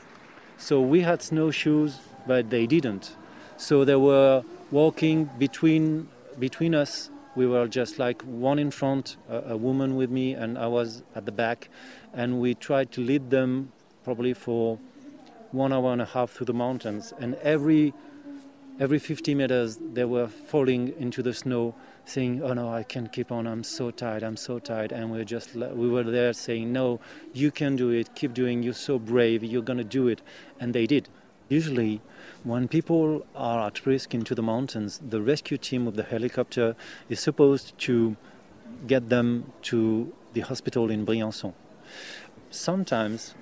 So 0.58 0.82
we 0.82 1.02
had 1.02 1.22
snowshoes, 1.22 2.00
but 2.26 2.50
they 2.50 2.66
didn't. 2.66 3.16
So 3.58 3.86
they 3.86 3.96
were 3.96 4.44
walking 4.72 5.30
between 5.38 6.10
between 6.40 6.74
us 6.74 7.12
we 7.36 7.48
were 7.48 7.68
just 7.68 7.98
like 7.98 8.22
one 8.22 8.60
in 8.60 8.72
front, 8.72 9.18
a, 9.30 9.54
a, 9.54 9.58
woman 9.58 9.96
with 9.96 10.12
me, 10.12 10.34
and 10.34 10.58
I 10.58 10.68
was 10.68 11.02
at 11.16 11.26
the 11.26 11.32
back, 11.32 11.70
and 12.14 12.40
we 12.40 12.54
tried 12.54 12.92
to 12.94 13.02
lead 13.02 13.32
them 13.32 13.72
probably 14.04 14.34
for 14.34 14.78
one 15.52 15.74
hour 15.74 15.92
and 15.94 16.02
a 16.02 16.06
half 16.06 16.32
through 16.32 16.46
the 16.46 16.54
mountains. 16.54 17.14
And 17.20 17.36
every 17.36 17.94
every 18.80 19.00
50 19.00 19.36
meters, 19.36 19.80
they 19.94 20.06
were 20.06 20.28
falling 20.28 20.94
into 21.00 21.22
the 21.22 21.34
snow, 21.34 21.76
saying, 22.06 22.42
"Oh 22.44 22.54
no, 22.54 22.70
I 22.70 22.84
can't 22.84 23.12
keep 23.12 23.32
on. 23.32 23.48
I'm 23.48 23.64
so 23.64 23.92
tired. 23.92 24.24
I'm 24.24 24.38
so 24.38 24.60
tired." 24.60 24.92
And 24.92 25.12
we 25.12 25.18
were 25.20 25.26
just 25.26 25.56
we 25.56 25.90
were 25.90 26.04
there 26.04 26.34
saying, 26.34 26.72
"No, 26.74 27.00
you 27.34 27.52
can 27.52 27.76
do 27.76 27.90
it. 27.90 28.16
Keep 28.16 28.34
doing. 28.34 28.64
You're 28.64 28.74
so 28.74 29.00
brave. 29.00 29.44
You're 29.44 29.62
gonna 29.62 29.84
do 29.84 30.08
it." 30.08 30.22
And 30.60 30.74
they 30.74 30.86
did. 30.86 31.10
Usually, 31.50 32.02
when 32.44 32.68
people 32.68 33.26
are 33.36 33.68
at 33.68 33.86
risk 33.86 34.14
into 34.14 34.34
the 34.34 34.42
mountains, 34.42 35.00
the 35.08 35.22
rescue 35.22 35.58
team 35.58 35.88
of 35.88 35.96
the 35.96 36.04
helicopter 36.04 36.76
is 37.10 37.20
supposed 37.20 37.78
to 37.80 38.16
get 38.88 39.10
them 39.10 39.54
to 39.64 40.14
the 40.34 40.42
hospital 40.42 40.90
in 40.90 41.06
Briançon. 41.06 41.54
Sometimes, 42.54 43.34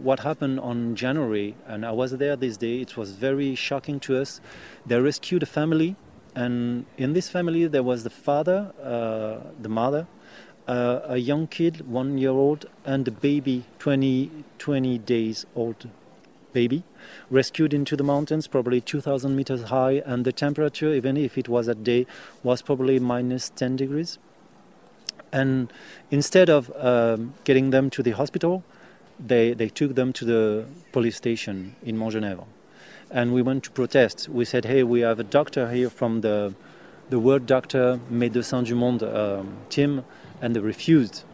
what 0.00 0.20
happened 0.20 0.60
on 0.60 0.94
January, 0.94 1.56
and 1.66 1.84
I 1.84 1.90
was 1.90 2.12
there 2.18 2.36
this 2.36 2.56
day, 2.56 2.80
it 2.80 2.96
was 2.96 3.10
very 3.10 3.56
shocking 3.56 3.98
to 3.98 4.16
us. 4.16 4.40
They 4.86 5.00
rescued 5.00 5.42
a 5.42 5.46
family, 5.46 5.96
and 6.36 6.86
in 6.96 7.12
this 7.12 7.28
family, 7.28 7.66
there 7.66 7.82
was 7.82 8.04
the 8.04 8.10
father, 8.10 8.72
uh, 8.80 9.50
the 9.60 9.68
mother, 9.68 10.06
uh, 10.68 11.00
a 11.02 11.16
young 11.16 11.48
kid, 11.48 11.88
one 11.88 12.16
year 12.16 12.30
old, 12.30 12.66
and 12.84 13.08
a 13.08 13.10
baby, 13.10 13.64
20, 13.80 14.30
20 14.60 14.98
days 14.98 15.46
old 15.56 15.90
baby, 16.52 16.84
rescued 17.28 17.74
into 17.74 17.96
the 17.96 18.04
mountains, 18.04 18.46
probably 18.46 18.80
2,000 18.80 19.34
meters 19.34 19.62
high, 19.64 20.00
and 20.06 20.24
the 20.24 20.32
temperature, 20.32 20.94
even 20.94 21.16
if 21.16 21.36
it 21.36 21.48
was 21.48 21.68
at 21.68 21.82
day, 21.82 22.06
was 22.44 22.62
probably 22.62 23.00
minus 23.00 23.50
10 23.50 23.74
degrees. 23.74 24.20
And 25.32 25.72
instead 26.10 26.48
of 26.48 26.70
um, 26.76 27.34
getting 27.44 27.70
them 27.70 27.90
to 27.90 28.02
the 28.02 28.12
hospital, 28.12 28.64
they, 29.18 29.52
they 29.52 29.68
took 29.68 29.94
them 29.94 30.12
to 30.14 30.24
the 30.24 30.64
police 30.92 31.16
station 31.16 31.76
in 31.82 31.96
Montgenèvre. 31.96 32.46
And 33.10 33.32
we 33.32 33.42
went 33.42 33.64
to 33.64 33.70
protest. 33.70 34.28
We 34.28 34.44
said, 34.44 34.64
hey, 34.64 34.82
we 34.82 35.00
have 35.00 35.18
a 35.18 35.24
doctor 35.24 35.70
here 35.70 35.90
from 35.90 36.20
the, 36.20 36.54
the 37.10 37.18
World 37.18 37.46
Doctor 37.46 38.00
Médecins 38.10 38.66
du 38.66 38.74
Monde 38.74 39.02
um, 39.02 39.56
team, 39.68 40.04
and 40.40 40.54
they 40.54 40.60
refused. 40.60 41.24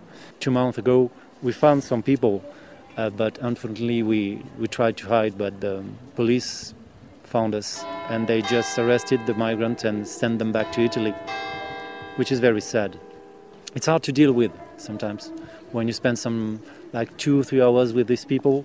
Two 0.41 0.51
months 0.51 0.79
ago, 0.79 1.11
we 1.43 1.53
found 1.53 1.85
some 1.85 2.03
people 2.03 2.43
uh, 2.97 3.11
but 3.11 3.39
unfortunately, 3.43 4.03
we, 4.03 4.43
we 4.59 4.67
tried 4.67 4.97
to 4.97 5.07
hide, 5.07 5.37
but 5.37 5.61
the 5.61 5.85
police 6.15 6.75
found 7.25 7.55
us 7.55 7.85
and 8.09 8.27
they 8.27 8.41
just 8.41 8.79
arrested 8.79 9.21
the 9.27 9.35
migrant 9.35 9.85
and 9.85 10.07
sent 10.07 10.39
them 10.39 10.51
back 10.51 10.73
to 10.73 10.81
Italy, 10.81 11.13
which 12.17 12.33
is 12.33 12.41
very 12.41 12.61
sad. 12.61 12.99
It's 13.77 13.85
hard 13.85 14.03
to 14.05 14.13
deal 14.13 14.33
with 14.33 14.53
sometimes 14.79 15.31
when 15.73 15.87
you 15.87 15.93
spend 15.93 16.19
some 16.19 16.63
like 16.95 17.15
two, 17.19 17.41
or 17.41 17.45
three 17.45 17.61
hours 17.61 17.93
with 17.93 18.07
these 18.07 18.25
people 18.25 18.65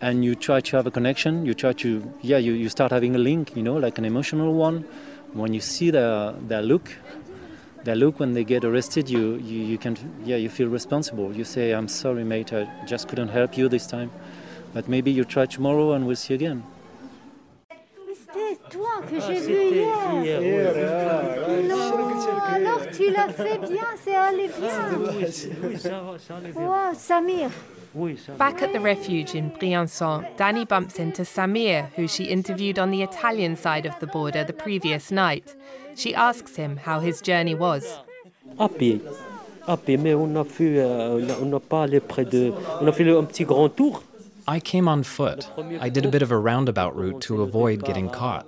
and 0.00 0.24
you 0.24 0.34
try 0.34 0.60
to 0.60 0.76
have 0.76 0.88
a 0.88 0.90
connection. 0.90 1.46
You 1.46 1.54
try 1.54 1.72
to, 1.74 2.12
yeah, 2.20 2.38
you, 2.38 2.52
you 2.52 2.68
start 2.68 2.90
having 2.90 3.14
a 3.14 3.18
link, 3.18 3.54
you 3.54 3.62
know, 3.62 3.76
like 3.76 3.96
an 3.96 4.04
emotional 4.04 4.52
one. 4.52 4.80
When 5.34 5.54
you 5.54 5.60
see 5.60 5.92
their, 5.92 6.32
their 6.32 6.62
look, 6.62 6.90
they 7.84 7.94
look 7.94 8.18
when 8.18 8.32
they 8.32 8.42
get 8.42 8.64
arrested 8.64 9.08
you, 9.08 9.36
you, 9.36 9.60
you 9.60 9.78
can 9.78 9.96
yeah 10.24 10.36
you 10.36 10.48
feel 10.48 10.68
responsible 10.68 11.36
you 11.36 11.44
say 11.44 11.72
i'm 11.72 11.86
sorry 11.86 12.24
mate 12.24 12.50
i 12.50 12.66
just 12.86 13.08
couldn't 13.08 13.28
help 13.28 13.58
you 13.58 13.68
this 13.68 13.86
time 13.86 14.10
but 14.72 14.88
maybe 14.88 15.10
you 15.10 15.22
try 15.22 15.44
tomorrow 15.44 15.92
and 15.92 16.06
we'll 16.06 16.16
see 16.16 16.32
again 16.32 16.64
toi 18.70 19.02
que 19.08 19.20
j'ai 19.20 19.40
vu 19.40 19.74
hier. 19.74 20.22
hier. 20.22 20.74
Non, 21.68 22.38
alors 22.52 22.80
tu 22.92 23.10
l'as 23.10 23.28
fait 23.28 23.58
bien, 23.58 23.86
c'est 24.02 24.16
allé 24.16 24.48
bien. 24.48 24.98
Wow, 26.54 26.94
Samir. 26.94 27.50
Back 28.38 28.60
at 28.62 28.72
the 28.72 28.80
refuge 28.80 29.36
in 29.36 29.50
Briançon, 29.50 30.24
Danny 30.36 30.64
bumps 30.64 30.98
into 30.98 31.22
Samir, 31.22 31.86
who 31.96 32.08
she 32.08 32.24
interviewed 32.24 32.76
on 32.76 32.90
the 32.90 33.02
Italian 33.02 33.54
side 33.54 33.86
of 33.86 33.96
the 34.00 34.06
border 34.06 34.42
the 34.42 34.52
previous 34.52 35.12
night. 35.12 35.54
She 35.94 36.12
asks 36.12 36.56
him 36.56 36.76
how 36.76 36.98
his 36.98 37.20
journey 37.20 37.54
was. 37.54 37.84
À 38.58 38.68
pied. 38.68 39.00
Mais 39.98 40.14
on 40.14 40.36
a 40.36 40.44
fait, 40.44 40.78
euh, 40.78 41.20
on 41.40 41.46
n'a 41.46 41.60
pas 41.60 41.84
allé 41.84 42.00
près 42.00 42.24
de. 42.24 42.52
On 42.80 42.86
a 42.86 42.92
fait 42.92 43.08
un 43.08 43.24
petit 43.24 43.44
grand 43.44 43.68
tour. 43.68 44.02
I 44.46 44.60
came 44.60 44.88
on 44.88 45.02
foot. 45.04 45.48
I 45.80 45.88
did 45.88 46.04
a 46.04 46.10
bit 46.10 46.20
of 46.20 46.30
a 46.30 46.36
roundabout 46.36 46.94
route 46.94 47.20
to 47.22 47.42
avoid 47.42 47.84
getting 47.84 48.10
caught. 48.10 48.44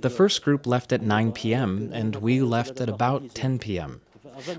The 0.00 0.10
first 0.10 0.42
group 0.42 0.66
left 0.66 0.92
at 0.92 1.02
9 1.02 1.32
p.m., 1.32 1.90
and 1.92 2.16
we 2.16 2.40
left 2.40 2.80
at 2.80 2.88
about 2.88 3.34
10 3.34 3.58
p.m. 3.58 4.00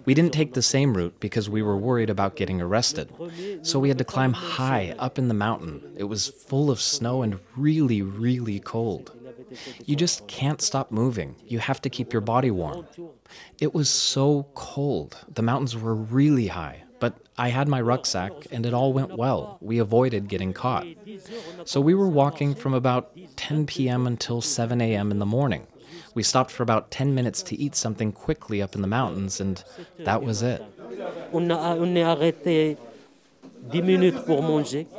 We 0.05 0.13
didn't 0.13 0.33
take 0.33 0.53
the 0.53 0.61
same 0.61 0.95
route 0.95 1.19
because 1.19 1.49
we 1.49 1.61
were 1.61 1.77
worried 1.77 2.09
about 2.09 2.35
getting 2.35 2.61
arrested. 2.61 3.09
So 3.63 3.79
we 3.79 3.89
had 3.89 3.97
to 3.97 4.03
climb 4.03 4.33
high 4.33 4.95
up 4.99 5.17
in 5.17 5.27
the 5.27 5.33
mountain. 5.33 5.81
It 5.97 6.03
was 6.05 6.27
full 6.27 6.69
of 6.69 6.79
snow 6.81 7.23
and 7.23 7.39
really, 7.55 8.01
really 8.01 8.59
cold. 8.59 9.11
You 9.85 9.95
just 9.95 10.27
can't 10.27 10.61
stop 10.61 10.91
moving. 10.91 11.35
You 11.47 11.59
have 11.59 11.81
to 11.81 11.89
keep 11.89 12.13
your 12.13 12.21
body 12.21 12.51
warm. 12.51 12.85
It 13.59 13.73
was 13.73 13.89
so 13.89 14.47
cold. 14.55 15.17
The 15.33 15.41
mountains 15.41 15.75
were 15.75 15.95
really 15.95 16.47
high, 16.47 16.83
but 17.01 17.17
I 17.35 17.49
had 17.49 17.67
my 17.67 17.81
rucksack 17.81 18.31
and 18.51 18.65
it 18.65 18.73
all 18.73 18.93
went 18.93 19.17
well. 19.17 19.57
We 19.59 19.79
avoided 19.79 20.29
getting 20.29 20.53
caught. 20.53 20.85
So 21.65 21.81
we 21.81 21.95
were 21.95 22.07
walking 22.07 22.53
from 22.53 22.73
about 22.75 23.11
10 23.35 23.65
p.m. 23.65 24.05
until 24.05 24.39
7 24.39 24.79
a.m. 24.79 25.09
in 25.11 25.17
the 25.17 25.25
morning. 25.25 25.65
We 26.13 26.23
stopped 26.23 26.51
for 26.51 26.61
about 26.61 26.91
10 26.91 27.15
minutes 27.15 27.41
to 27.43 27.55
eat 27.59 27.75
something 27.75 28.11
quickly 28.11 28.61
up 28.61 28.75
in 28.75 28.81
the 28.81 28.87
mountains, 28.87 29.41
and 29.41 29.63
that 29.97 30.21
was 30.21 30.43
it. 30.43 30.63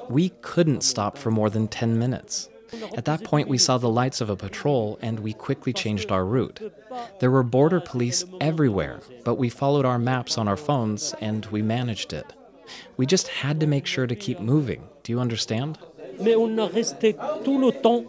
We 0.08 0.30
couldn't 0.40 0.82
stop 0.82 1.16
for 1.16 1.30
more 1.30 1.50
than 1.50 1.68
10 1.68 1.98
minutes. 1.98 2.48
At 2.96 3.04
that 3.04 3.24
point, 3.24 3.48
we 3.48 3.58
saw 3.58 3.78
the 3.78 3.88
lights 3.88 4.20
of 4.20 4.30
a 4.30 4.36
patrol 4.36 4.98
and 5.02 5.20
we 5.20 5.32
quickly 5.32 5.72
changed 5.72 6.10
our 6.10 6.24
route. 6.24 6.60
There 7.20 7.30
were 7.30 7.42
border 7.42 7.80
police 7.80 8.24
everywhere, 8.40 9.00
but 9.24 9.34
we 9.36 9.48
followed 9.48 9.84
our 9.84 9.98
maps 9.98 10.38
on 10.38 10.48
our 10.48 10.56
phones 10.56 11.14
and 11.20 11.46
we 11.46 11.62
managed 11.62 12.12
it. 12.12 12.32
We 12.96 13.06
just 13.06 13.28
had 13.28 13.60
to 13.60 13.66
make 13.66 13.86
sure 13.86 14.06
to 14.06 14.16
keep 14.16 14.40
moving. 14.40 14.88
Do 15.02 15.12
you 15.12 15.20
understand? 15.20 15.78
Mais 16.20 16.34
on 16.34 16.58
a 16.58 16.68
tout 17.44 17.58
le 17.58 17.72
temps 17.72 18.04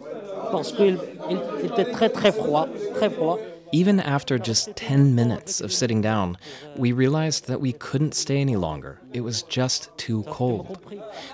parce 0.50 0.72
qu'il 0.72 0.98
était 1.62 1.90
très 1.92 2.32
froid, 2.32 2.68
très 2.94 3.10
froid. 3.12 3.38
Even 3.74 3.98
after 3.98 4.38
just 4.38 4.76
10 4.76 5.16
minutes 5.16 5.60
of 5.60 5.72
sitting 5.72 6.00
down, 6.00 6.38
we 6.76 6.92
realized 6.92 7.48
that 7.48 7.60
we 7.60 7.72
couldn't 7.72 8.14
stay 8.14 8.40
any 8.40 8.54
longer. 8.54 9.00
It 9.12 9.22
was 9.22 9.42
just 9.42 9.90
too 9.98 10.22
cold. 10.28 10.78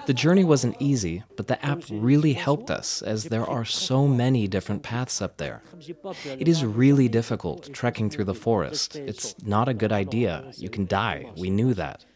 The 0.07 0.14
journey 0.14 0.44
wasn't 0.44 0.81
easy, 0.81 1.22
but 1.37 1.48
the 1.48 1.62
app 1.62 1.83
really 1.90 2.33
helped 2.33 2.70
us 2.70 3.03
as 3.03 3.24
there 3.24 3.44
are 3.44 3.66
so 3.66 4.09
many 4.09 4.48
different 4.48 4.83
paths 4.83 5.20
up 5.20 5.37
there. 5.37 5.61
It 6.24 6.48
is 6.48 6.64
really 6.64 7.09
difficult 7.09 7.74
trekking 7.74 8.09
through 8.09 8.24
the 8.24 8.35
forest. 8.35 8.96
It's 8.96 9.35
not 9.44 9.68
a 9.68 9.74
good 9.74 9.92
idea. 9.92 10.50
You 10.57 10.70
can 10.70 10.87
die. 10.87 11.31
We 11.37 11.50
knew 11.50 11.74
that. 11.74 12.07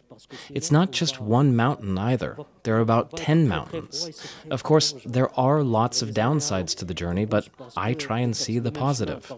It's 0.50 0.70
not 0.70 0.90
just 0.90 1.20
one 1.20 1.57
mountain 1.57 1.96
either. 1.98 2.37
There 2.62 2.77
are 2.77 2.81
about 2.81 3.16
10 3.16 3.48
mountains. 3.48 4.11
Of 4.50 4.62
course, 4.62 4.94
there 5.05 5.33
are 5.38 5.62
lots 5.62 6.03
of 6.03 6.11
downsides 6.11 6.74
to 6.77 6.85
the 6.85 6.94
journey, 6.94 7.24
but 7.24 7.48
I 7.77 7.94
try 7.94 8.20
and 8.20 8.37
see 8.37 8.59
the 8.59 8.72
positive. 8.72 9.31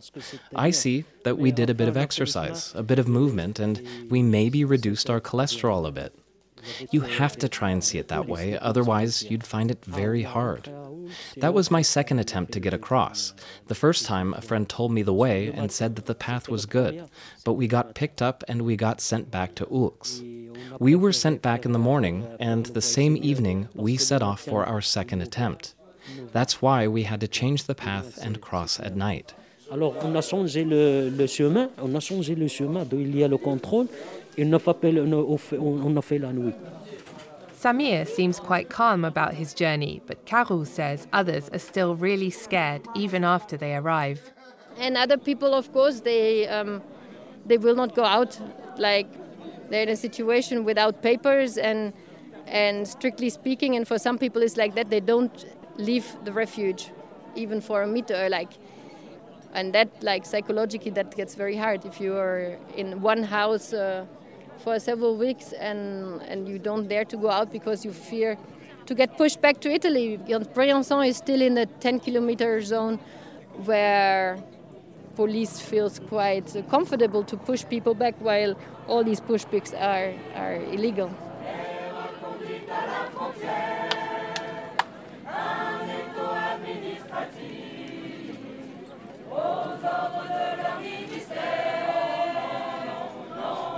I 0.55 0.71
see 0.71 1.05
that 1.25 1.39
we 1.39 1.51
did 1.51 1.71
a 1.71 1.75
bit 1.75 1.89
of 1.89 1.97
exercise, 1.97 2.73
a 2.75 2.83
bit 2.83 2.99
of 2.99 3.09
movement, 3.09 3.59
and 3.59 3.83
we 4.11 4.23
maybe 4.23 4.65
reduced 4.65 5.11
our 5.11 5.21
cholesterol 5.21 5.87
a 5.87 5.91
bit. 5.91 6.15
You 6.91 7.03
have 7.03 7.37
to 7.39 7.49
try 7.49 7.71
and 7.71 7.83
see 7.83 7.99
it 7.99 8.09
that 8.09 8.27
way, 8.27 8.59
otherwise, 8.59 9.23
you'd 9.31 9.45
find 9.45 9.71
it 9.71 9.85
very 9.85 10.23
hard. 10.23 10.71
That 11.37 11.55
was 11.55 11.71
my 11.71 11.83
second 11.83 12.19
attempt 12.19 12.53
to 12.53 12.61
get 12.61 12.75
across. 12.75 13.33
The 13.69 13.75
first 13.75 14.07
time, 14.07 14.35
a 14.35 14.41
friend 14.41 14.69
told 14.69 14.93
me 14.93 15.03
the 15.03 15.13
way 15.13 15.49
and 15.49 15.71
said 15.71 15.97
that 15.97 16.07
the 16.07 16.15
path 16.15 16.49
was 16.49 16.67
good, 16.67 17.09
but 17.45 17.55
we 17.55 17.69
got 17.69 17.95
picked 17.95 18.21
up 18.21 18.43
and 18.49 18.63
we 18.63 18.77
got 18.77 19.01
sent 19.01 19.31
back 19.31 19.55
to 19.57 19.67
Oulx. 19.67 20.23
We 20.81 20.95
were 20.95 21.13
sent 21.13 21.43
back 21.43 21.65
in 21.65 21.73
the 21.73 21.79
morning, 21.79 22.27
and 22.41 22.67
the 22.67 22.83
same 22.83 23.17
evening, 23.17 23.69
we 23.75 23.97
set 23.97 24.23
off 24.23 24.41
for 24.41 24.65
our 24.65 24.81
second 24.81 25.23
attempt. 25.23 25.75
That's 26.33 26.63
why 26.63 26.87
we 26.89 27.05
had 27.05 27.21
to 27.21 27.29
change 27.29 27.65
the 27.65 27.75
path 27.75 28.19
and 28.19 28.41
cross 28.41 28.81
at 28.81 28.97
night. 28.97 29.35
Alors 29.69 29.97
on 30.05 30.15
a 30.15 30.23
changé 30.23 30.65
le 30.65 31.27
chemin, 31.27 31.69
on 31.83 31.93
a 31.97 32.01
changé 32.01 32.37
le 32.37 32.47
chemin 32.47 32.85
d'où 32.85 33.01
il 33.01 33.17
y 33.17 33.25
a 33.25 33.29
le 33.29 33.37
contrôle, 33.37 33.89
et 34.37 34.45
on 34.45 35.83
on 35.83 35.97
a 35.97 36.03
fait 36.03 36.19
la 36.19 36.33
nuit. 36.33 36.55
Samir 37.59 38.07
seems 38.07 38.39
quite 38.39 38.69
calm 38.69 39.05
about 39.05 39.35
his 39.35 39.55
journey, 39.55 40.03
but 40.07 40.27
Carol 40.27 40.67
says 40.67 41.09
others 41.13 41.49
are 41.53 41.59
still 41.59 41.97
really 41.97 42.29
scared 42.31 42.83
even 42.95 43.25
after 43.25 43.57
they 43.57 43.75
arrive. 43.75 44.31
And 44.79 44.97
other 44.97 45.17
people, 45.17 45.55
of 45.55 45.73
course, 45.73 46.01
they 46.01 46.47
um, 46.49 46.83
they 47.47 47.57
will 47.57 47.75
not 47.75 47.95
go 47.95 48.05
out. 48.05 48.39
Like 48.79 49.09
they're 49.71 49.85
in 49.85 49.89
a 49.89 49.97
situation 49.97 50.65
without 50.65 51.01
papers, 51.03 51.57
and 51.57 51.95
and 52.47 52.87
strictly 52.87 53.31
speaking, 53.31 53.75
and 53.75 53.89
for 53.89 53.99
some 53.99 54.19
people 54.19 54.43
it's 54.43 54.59
like 54.59 54.75
that. 54.75 54.91
They 54.91 55.01
don't 55.01 55.47
leave 55.79 56.07
the 56.25 56.33
refuge, 56.33 56.91
even 57.35 57.63
for 57.63 57.83
a 57.83 57.87
meter. 57.87 58.29
Like, 58.29 58.53
and 59.55 59.73
that 59.73 59.89
like 60.03 60.27
psychologically 60.27 60.91
that 60.91 61.17
gets 61.17 61.35
very 61.35 61.57
hard 61.57 61.87
if 61.87 62.03
you 62.03 62.17
are 62.17 62.59
in 62.77 63.01
one 63.01 63.23
house. 63.23 63.73
Uh, 63.73 64.05
for 64.59 64.79
several 64.79 65.17
weeks 65.17 65.53
and, 65.53 66.21
and 66.23 66.49
you 66.49 66.59
don't 66.59 66.89
dare 66.89 67.05
to 67.05 67.17
go 67.17 67.31
out 67.31 67.53
because 67.53 67.85
you 67.85 67.93
fear 67.93 68.37
to 68.87 68.95
get 68.95 69.17
pushed 69.17 69.41
back 69.41 69.61
to 69.61 69.71
Italy. 69.71 70.19
Briançon 70.19 71.09
is 71.09 71.17
still 71.17 71.43
in 71.43 71.55
the 71.55 71.67
10 71.81 72.01
kilometer 72.01 72.61
zone 72.63 72.99
where 73.65 74.39
police 75.17 75.59
feels 75.61 75.99
quite 75.99 76.55
comfortable 76.69 77.25
to 77.25 77.37
push 77.37 77.65
people 77.69 77.95
back 77.95 78.15
while 78.21 78.55
all 78.87 79.03
these 79.03 79.21
pushbacks 79.21 79.73
are, 79.75 80.15
are 80.35 80.57
illegal. 80.73 81.11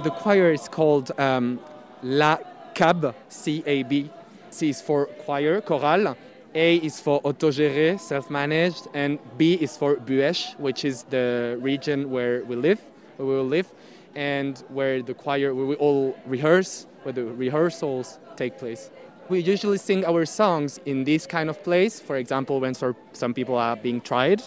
The 0.09 0.15
choir 0.15 0.53
is 0.53 0.69
called 0.69 1.13
um, 1.21 1.61
La 2.03 2.39
Cab, 2.73 3.15
C 3.29 3.63
A 3.67 3.83
B. 3.83 4.11
C 4.49 4.71
is 4.71 4.81
for 4.81 5.05
choir, 5.05 5.61
chorale. 5.61 6.17
A 6.55 6.77
is 6.77 6.99
for 6.99 7.21
autogéré, 7.21 8.01
self-managed, 8.01 8.89
and 8.95 9.19
B 9.37 9.53
is 9.61 9.77
for 9.77 9.97
Buëch, 9.97 10.59
which 10.59 10.87
is 10.87 11.03
the 11.11 11.59
region 11.61 12.11
where 12.11 12.43
we 12.47 12.57
live, 12.57 12.81
where 13.19 13.29
we 13.29 13.35
will 13.35 13.45
live, 13.45 13.71
and 14.15 14.65
where 14.71 15.03
the 15.03 15.13
choir, 15.13 15.55
where 15.55 15.67
we 15.67 15.75
all 15.75 16.17
rehearse, 16.25 16.87
where 17.03 17.13
the 17.13 17.27
rehearsals 17.27 18.19
take 18.35 18.57
place. 18.57 18.91
We 19.29 19.41
usually 19.41 19.77
sing 19.77 20.07
our 20.07 20.25
songs 20.25 20.81
in 20.87 21.05
this 21.05 21.27
kind 21.27 21.51
of 21.51 21.63
place. 21.63 22.01
For 22.01 22.17
example, 22.17 22.61
when 22.61 22.73
some 23.13 23.35
people 23.35 23.57
are 23.57 23.77
being 23.77 24.01
tried, 24.01 24.41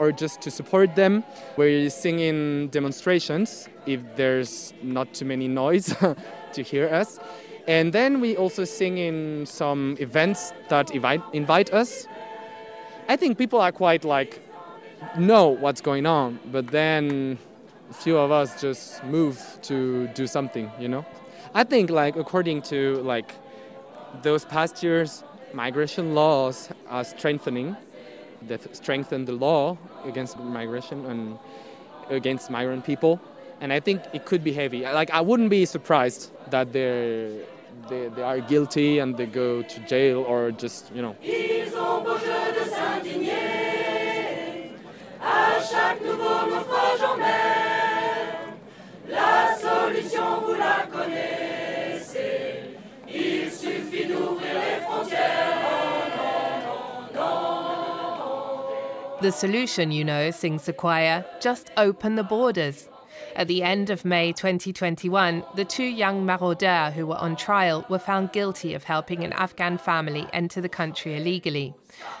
or 0.00 0.10
just 0.10 0.40
to 0.40 0.50
support 0.50 0.96
them. 0.96 1.22
We're 1.56 1.90
singing 1.90 2.68
demonstrations 2.68 3.68
if 3.86 4.00
there's 4.16 4.72
not 4.82 5.12
too 5.12 5.26
many 5.26 5.46
noise 5.46 5.94
to 6.54 6.62
hear 6.62 6.88
us. 6.88 7.20
And 7.68 7.92
then 7.92 8.20
we 8.20 8.36
also 8.36 8.64
sing 8.64 8.96
in 8.96 9.44
some 9.44 9.96
events 10.00 10.52
that 10.70 10.90
invite, 10.92 11.22
invite 11.34 11.72
us. 11.72 12.08
I 13.08 13.16
think 13.16 13.36
people 13.36 13.60
are 13.60 13.72
quite 13.72 14.04
like 14.04 14.40
know 15.18 15.48
what's 15.48 15.82
going 15.82 16.06
on, 16.06 16.40
but 16.50 16.68
then 16.68 17.38
a 17.90 17.94
few 17.94 18.16
of 18.16 18.30
us 18.30 18.58
just 18.60 19.04
move 19.04 19.38
to 19.62 20.08
do 20.08 20.26
something, 20.26 20.70
you 20.80 20.88
know. 20.88 21.04
I 21.54 21.64
think 21.64 21.90
like 21.90 22.16
according 22.16 22.62
to 22.62 23.02
like 23.02 23.34
those 24.22 24.46
past 24.46 24.82
years, 24.82 25.24
migration 25.52 26.14
laws 26.14 26.70
are 26.88 27.04
strengthening 27.04 27.76
that 28.48 28.74
strengthen 28.76 29.24
the 29.24 29.32
law 29.32 29.76
against 30.04 30.38
migration 30.38 31.06
and 31.06 31.38
against 32.08 32.50
migrant 32.50 32.84
people. 32.84 33.20
And 33.60 33.72
I 33.72 33.80
think 33.80 34.02
it 34.12 34.24
could 34.24 34.42
be 34.42 34.52
heavy. 34.52 34.82
Like 34.82 35.10
I 35.10 35.20
wouldn't 35.20 35.50
be 35.50 35.64
surprised 35.66 36.30
that 36.50 36.72
they're, 36.72 37.30
they, 37.88 38.08
they 38.08 38.22
are 38.22 38.40
guilty 38.40 38.98
and 38.98 39.16
they 39.16 39.26
go 39.26 39.62
to 39.62 39.80
jail 39.80 40.22
or 40.22 40.50
just, 40.50 40.92
you 40.94 41.02
know. 41.02 41.16
La 46.50 46.79
The 59.20 59.32
solution, 59.32 59.92
you 59.92 60.02
know, 60.02 60.30
sings 60.30 60.64
the 60.64 60.72
choir, 60.72 61.26
just 61.40 61.70
open 61.76 62.14
the 62.14 62.22
borders. 62.22 62.88
At 63.36 63.48
the 63.48 63.62
end 63.62 63.90
of 63.90 64.02
May 64.02 64.32
2021, 64.32 65.44
the 65.54 65.64
two 65.66 65.84
young 65.84 66.24
maraudeurs 66.24 66.94
who 66.94 67.06
were 67.06 67.18
on 67.18 67.36
trial 67.36 67.84
were 67.90 67.98
found 67.98 68.32
guilty 68.32 68.72
of 68.72 68.84
helping 68.84 69.22
an 69.22 69.34
Afghan 69.34 69.76
family 69.76 70.26
enter 70.32 70.62
the 70.62 70.70
country 70.70 71.18
illegally. 71.18 71.74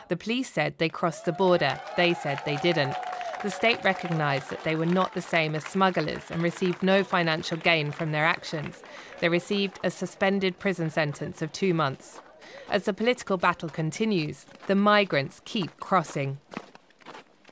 The 0.08 0.16
police 0.18 0.50
said 0.50 0.74
they 0.76 0.90
crossed 0.90 1.24
the 1.24 1.32
border, 1.32 1.80
they 1.96 2.12
said 2.12 2.42
they 2.44 2.56
didn't. 2.56 2.94
The 3.42 3.50
state 3.50 3.82
recognized 3.82 4.50
that 4.50 4.64
they 4.64 4.76
were 4.76 4.84
not 4.84 5.14
the 5.14 5.22
same 5.22 5.54
as 5.54 5.64
smugglers 5.64 6.30
and 6.30 6.42
received 6.42 6.82
no 6.82 7.02
financial 7.02 7.56
gain 7.56 7.92
from 7.92 8.12
their 8.12 8.26
actions. 8.26 8.82
They 9.20 9.30
received 9.30 9.80
a 9.82 9.90
suspended 9.90 10.58
prison 10.58 10.90
sentence 10.90 11.40
of 11.40 11.50
two 11.50 11.72
months. 11.72 12.20
As 12.68 12.84
the 12.84 12.92
political 12.92 13.38
battle 13.38 13.70
continues, 13.70 14.44
the 14.66 14.74
migrants 14.74 15.40
keep 15.46 15.80
crossing. 15.80 16.38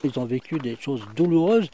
Ils 0.04 0.18
ont 0.18 0.24
vécu 0.24 0.58
des 0.58 0.76
choses 0.76 1.02
douloureuses, 1.16 1.70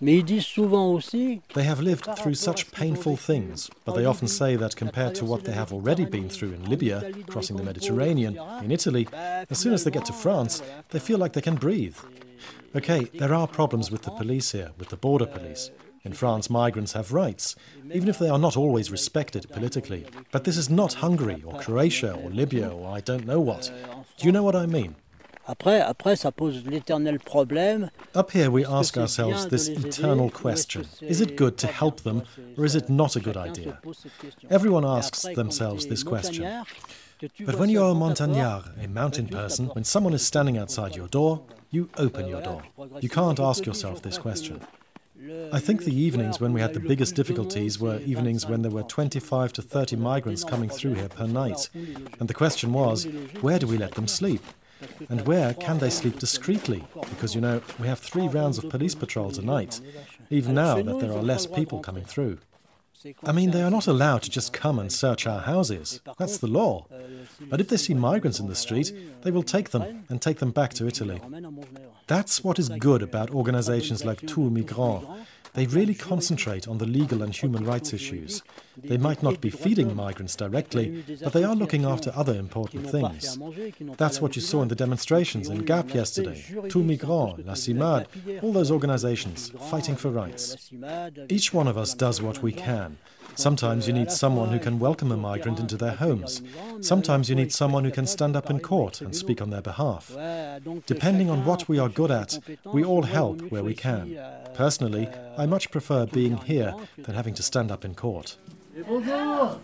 mais 0.00 0.16
ils 0.16 0.24
disent 0.24 0.46
souvent 0.46 0.92
aussi. 0.92 1.40
They 1.54 1.64
have 1.64 1.80
lived 1.80 2.08
through 2.16 2.34
such 2.34 2.70
painful 2.72 3.16
things, 3.16 3.70
but 3.84 3.94
they 3.94 4.04
often 4.04 4.28
say 4.28 4.56
that 4.56 4.74
compared 4.76 5.14
to 5.14 5.24
what 5.24 5.44
they 5.44 5.54
have 5.54 5.72
already 5.72 6.04
been 6.04 6.28
through 6.28 6.54
in 6.54 6.68
Libya, 6.68 7.02
crossing 7.28 7.56
the 7.56 7.62
Mediterranean, 7.62 8.36
in 8.64 8.70
Italy, 8.70 9.06
as 9.48 9.58
soon 9.58 9.72
as 9.72 9.84
they 9.84 9.90
get 9.90 10.04
to 10.06 10.12
France, 10.12 10.62
they 10.90 10.98
feel 10.98 11.18
like 11.18 11.32
they 11.32 11.40
can 11.40 11.56
breathe. 11.56 11.96
Okay, 12.74 13.04
there 13.18 13.34
are 13.34 13.46
problems 13.46 13.90
with 13.90 14.02
the 14.02 14.10
police 14.10 14.50
here, 14.50 14.72
with 14.78 14.88
the 14.88 14.96
border 14.96 15.26
police. 15.26 15.70
In 16.04 16.12
France, 16.14 16.50
migrants 16.50 16.94
have 16.94 17.12
rights, 17.12 17.54
even 17.92 18.08
if 18.08 18.18
they 18.18 18.28
are 18.28 18.38
not 18.38 18.56
always 18.56 18.90
respected 18.90 19.48
politically. 19.50 20.04
But 20.32 20.42
this 20.42 20.56
is 20.56 20.68
not 20.68 20.94
Hungary 20.94 21.44
or 21.46 21.60
Croatia 21.60 22.14
or 22.14 22.30
Libya 22.30 22.70
or 22.70 22.88
I 22.90 23.00
don't 23.00 23.24
know 23.24 23.38
what. 23.38 23.70
Do 24.18 24.26
you 24.26 24.32
know 24.32 24.42
what 24.42 24.56
I 24.56 24.66
mean? 24.66 24.96
Après, 25.46 25.80
après, 25.80 26.14
ça 26.14 26.30
pose 26.30 26.64
l'éternel 26.66 27.18
problème. 27.18 27.90
Up 28.14 28.30
here, 28.30 28.50
we 28.50 28.64
ask 28.64 28.96
ourselves 28.96 29.48
this 29.48 29.68
eternal 29.68 30.30
question 30.30 30.82
Is 31.00 31.20
it 31.20 31.36
good 31.36 31.56
to 31.58 31.66
help 31.66 32.02
them, 32.02 32.22
or 32.56 32.64
is 32.64 32.76
it 32.76 32.88
not 32.88 33.16
a 33.16 33.20
good 33.20 33.36
idea? 33.36 33.80
Everyone 34.50 34.84
asks 34.84 35.22
themselves 35.34 35.86
this 35.86 36.04
question. 36.04 36.44
But 37.44 37.56
when 37.58 37.70
you 37.70 37.82
are 37.82 37.90
a 37.90 37.94
montagnard, 37.94 38.64
a 38.82 38.88
mountain 38.88 39.28
person, 39.28 39.66
when 39.74 39.84
someone 39.84 40.14
is 40.14 40.24
standing 40.24 40.58
outside 40.58 40.96
your 40.96 41.08
door, 41.08 41.42
you 41.70 41.88
open 41.96 42.28
your 42.28 42.42
door. 42.42 42.62
You 43.00 43.08
can't 43.08 43.40
ask 43.40 43.64
yourself 43.66 44.02
this 44.02 44.18
question. 44.18 44.60
I 45.52 45.60
think 45.60 45.84
the 45.84 45.94
evenings 45.94 46.40
when 46.40 46.52
we 46.52 46.60
had 46.60 46.74
the 46.74 46.80
biggest 46.80 47.14
difficulties 47.14 47.78
were 47.78 48.00
evenings 48.00 48.46
when 48.46 48.62
there 48.62 48.72
were 48.72 48.82
25 48.82 49.52
to 49.52 49.62
30 49.62 49.96
migrants 49.96 50.42
coming 50.42 50.68
through 50.68 50.94
here 50.94 51.08
per 51.08 51.26
night. 51.26 51.68
And 52.18 52.28
the 52.28 52.34
question 52.34 52.72
was, 52.72 53.06
where 53.40 53.58
do 53.58 53.66
we 53.68 53.78
let 53.78 53.94
them 53.94 54.08
sleep? 54.08 54.42
And 55.08 55.26
where 55.26 55.54
can 55.54 55.78
they 55.78 55.90
sleep 55.90 56.18
discreetly? 56.18 56.84
Because, 57.10 57.34
you 57.34 57.40
know, 57.40 57.60
we 57.78 57.86
have 57.86 57.98
three 57.98 58.28
rounds 58.28 58.58
of 58.58 58.70
police 58.70 58.94
patrols 58.94 59.38
a 59.38 59.42
night, 59.42 59.80
even 60.30 60.54
now 60.54 60.82
that 60.82 61.00
there 61.00 61.12
are 61.12 61.22
less 61.22 61.46
people 61.46 61.80
coming 61.80 62.04
through. 62.04 62.38
I 63.24 63.32
mean, 63.32 63.50
they 63.50 63.62
are 63.62 63.70
not 63.70 63.88
allowed 63.88 64.22
to 64.22 64.30
just 64.30 64.52
come 64.52 64.78
and 64.78 64.92
search 64.92 65.26
our 65.26 65.40
houses. 65.40 66.00
That's 66.18 66.38
the 66.38 66.46
law. 66.46 66.86
But 67.40 67.60
if 67.60 67.68
they 67.68 67.76
see 67.76 67.94
migrants 67.94 68.38
in 68.38 68.46
the 68.46 68.54
street, 68.54 68.92
they 69.22 69.30
will 69.30 69.42
take 69.42 69.70
them 69.70 70.04
and 70.08 70.22
take 70.22 70.38
them 70.38 70.52
back 70.52 70.72
to 70.74 70.86
Italy. 70.86 71.20
That's 72.06 72.44
what 72.44 72.58
is 72.58 72.68
good 72.68 73.02
about 73.02 73.30
organizations 73.30 74.04
like 74.04 74.24
Tous 74.26 74.50
Migrants. 74.50 75.06
They 75.54 75.66
really 75.66 75.94
concentrate 75.94 76.66
on 76.66 76.78
the 76.78 76.86
legal 76.86 77.22
and 77.22 77.34
human 77.34 77.64
rights 77.64 77.92
issues. 77.92 78.42
They 78.76 78.96
might 78.96 79.22
not 79.22 79.40
be 79.40 79.50
feeding 79.50 79.94
migrants 79.94 80.34
directly, 80.34 81.04
but 81.22 81.34
they 81.34 81.44
are 81.44 81.54
looking 81.54 81.84
after 81.84 82.10
other 82.14 82.34
important 82.34 82.88
things. 82.88 83.38
That's 83.98 84.20
what 84.20 84.34
you 84.34 84.40
saw 84.42 84.62
in 84.62 84.68
the 84.68 84.74
demonstrations 84.74 85.48
in 85.50 85.64
Gap 85.64 85.92
yesterday. 85.92 86.42
Tous 86.70 86.82
Migrants, 86.82 87.44
La 87.46 87.54
Cimade, 87.54 88.06
all 88.42 88.52
those 88.52 88.70
organizations 88.70 89.52
fighting 89.70 89.96
for 89.96 90.10
rights. 90.10 90.70
Each 91.28 91.52
one 91.52 91.68
of 91.68 91.76
us 91.76 91.92
does 91.94 92.22
what 92.22 92.42
we 92.42 92.52
can. 92.52 92.96
Sometimes 93.34 93.86
you 93.86 93.92
need 93.92 94.10
someone 94.10 94.50
who 94.50 94.58
can 94.58 94.78
welcome 94.78 95.10
a 95.12 95.16
migrant 95.16 95.58
into 95.58 95.76
their 95.76 95.92
homes. 95.92 96.42
Sometimes 96.80 97.28
you 97.28 97.34
need 97.34 97.52
someone 97.52 97.84
who 97.84 97.90
can 97.90 98.06
stand 98.06 98.36
up 98.36 98.50
in 98.50 98.60
court 98.60 99.00
and 99.00 99.14
speak 99.14 99.40
on 99.40 99.50
their 99.50 99.62
behalf. 99.62 100.12
Depending 100.86 101.30
on 101.30 101.44
what 101.44 101.68
we 101.68 101.78
are 101.78 101.88
good 101.88 102.10
at, 102.10 102.38
we 102.64 102.84
all 102.84 103.02
help 103.02 103.40
where 103.50 103.64
we 103.64 103.74
can. 103.74 104.18
Personally, 104.54 105.08
I 105.38 105.46
much 105.46 105.70
prefer 105.70 106.06
being 106.06 106.36
here 106.38 106.74
than 106.98 107.14
having 107.14 107.34
to 107.34 107.42
stand 107.42 107.70
up 107.70 107.84
in 107.84 107.94
court. 107.94 108.36
Bonjour 108.88 109.58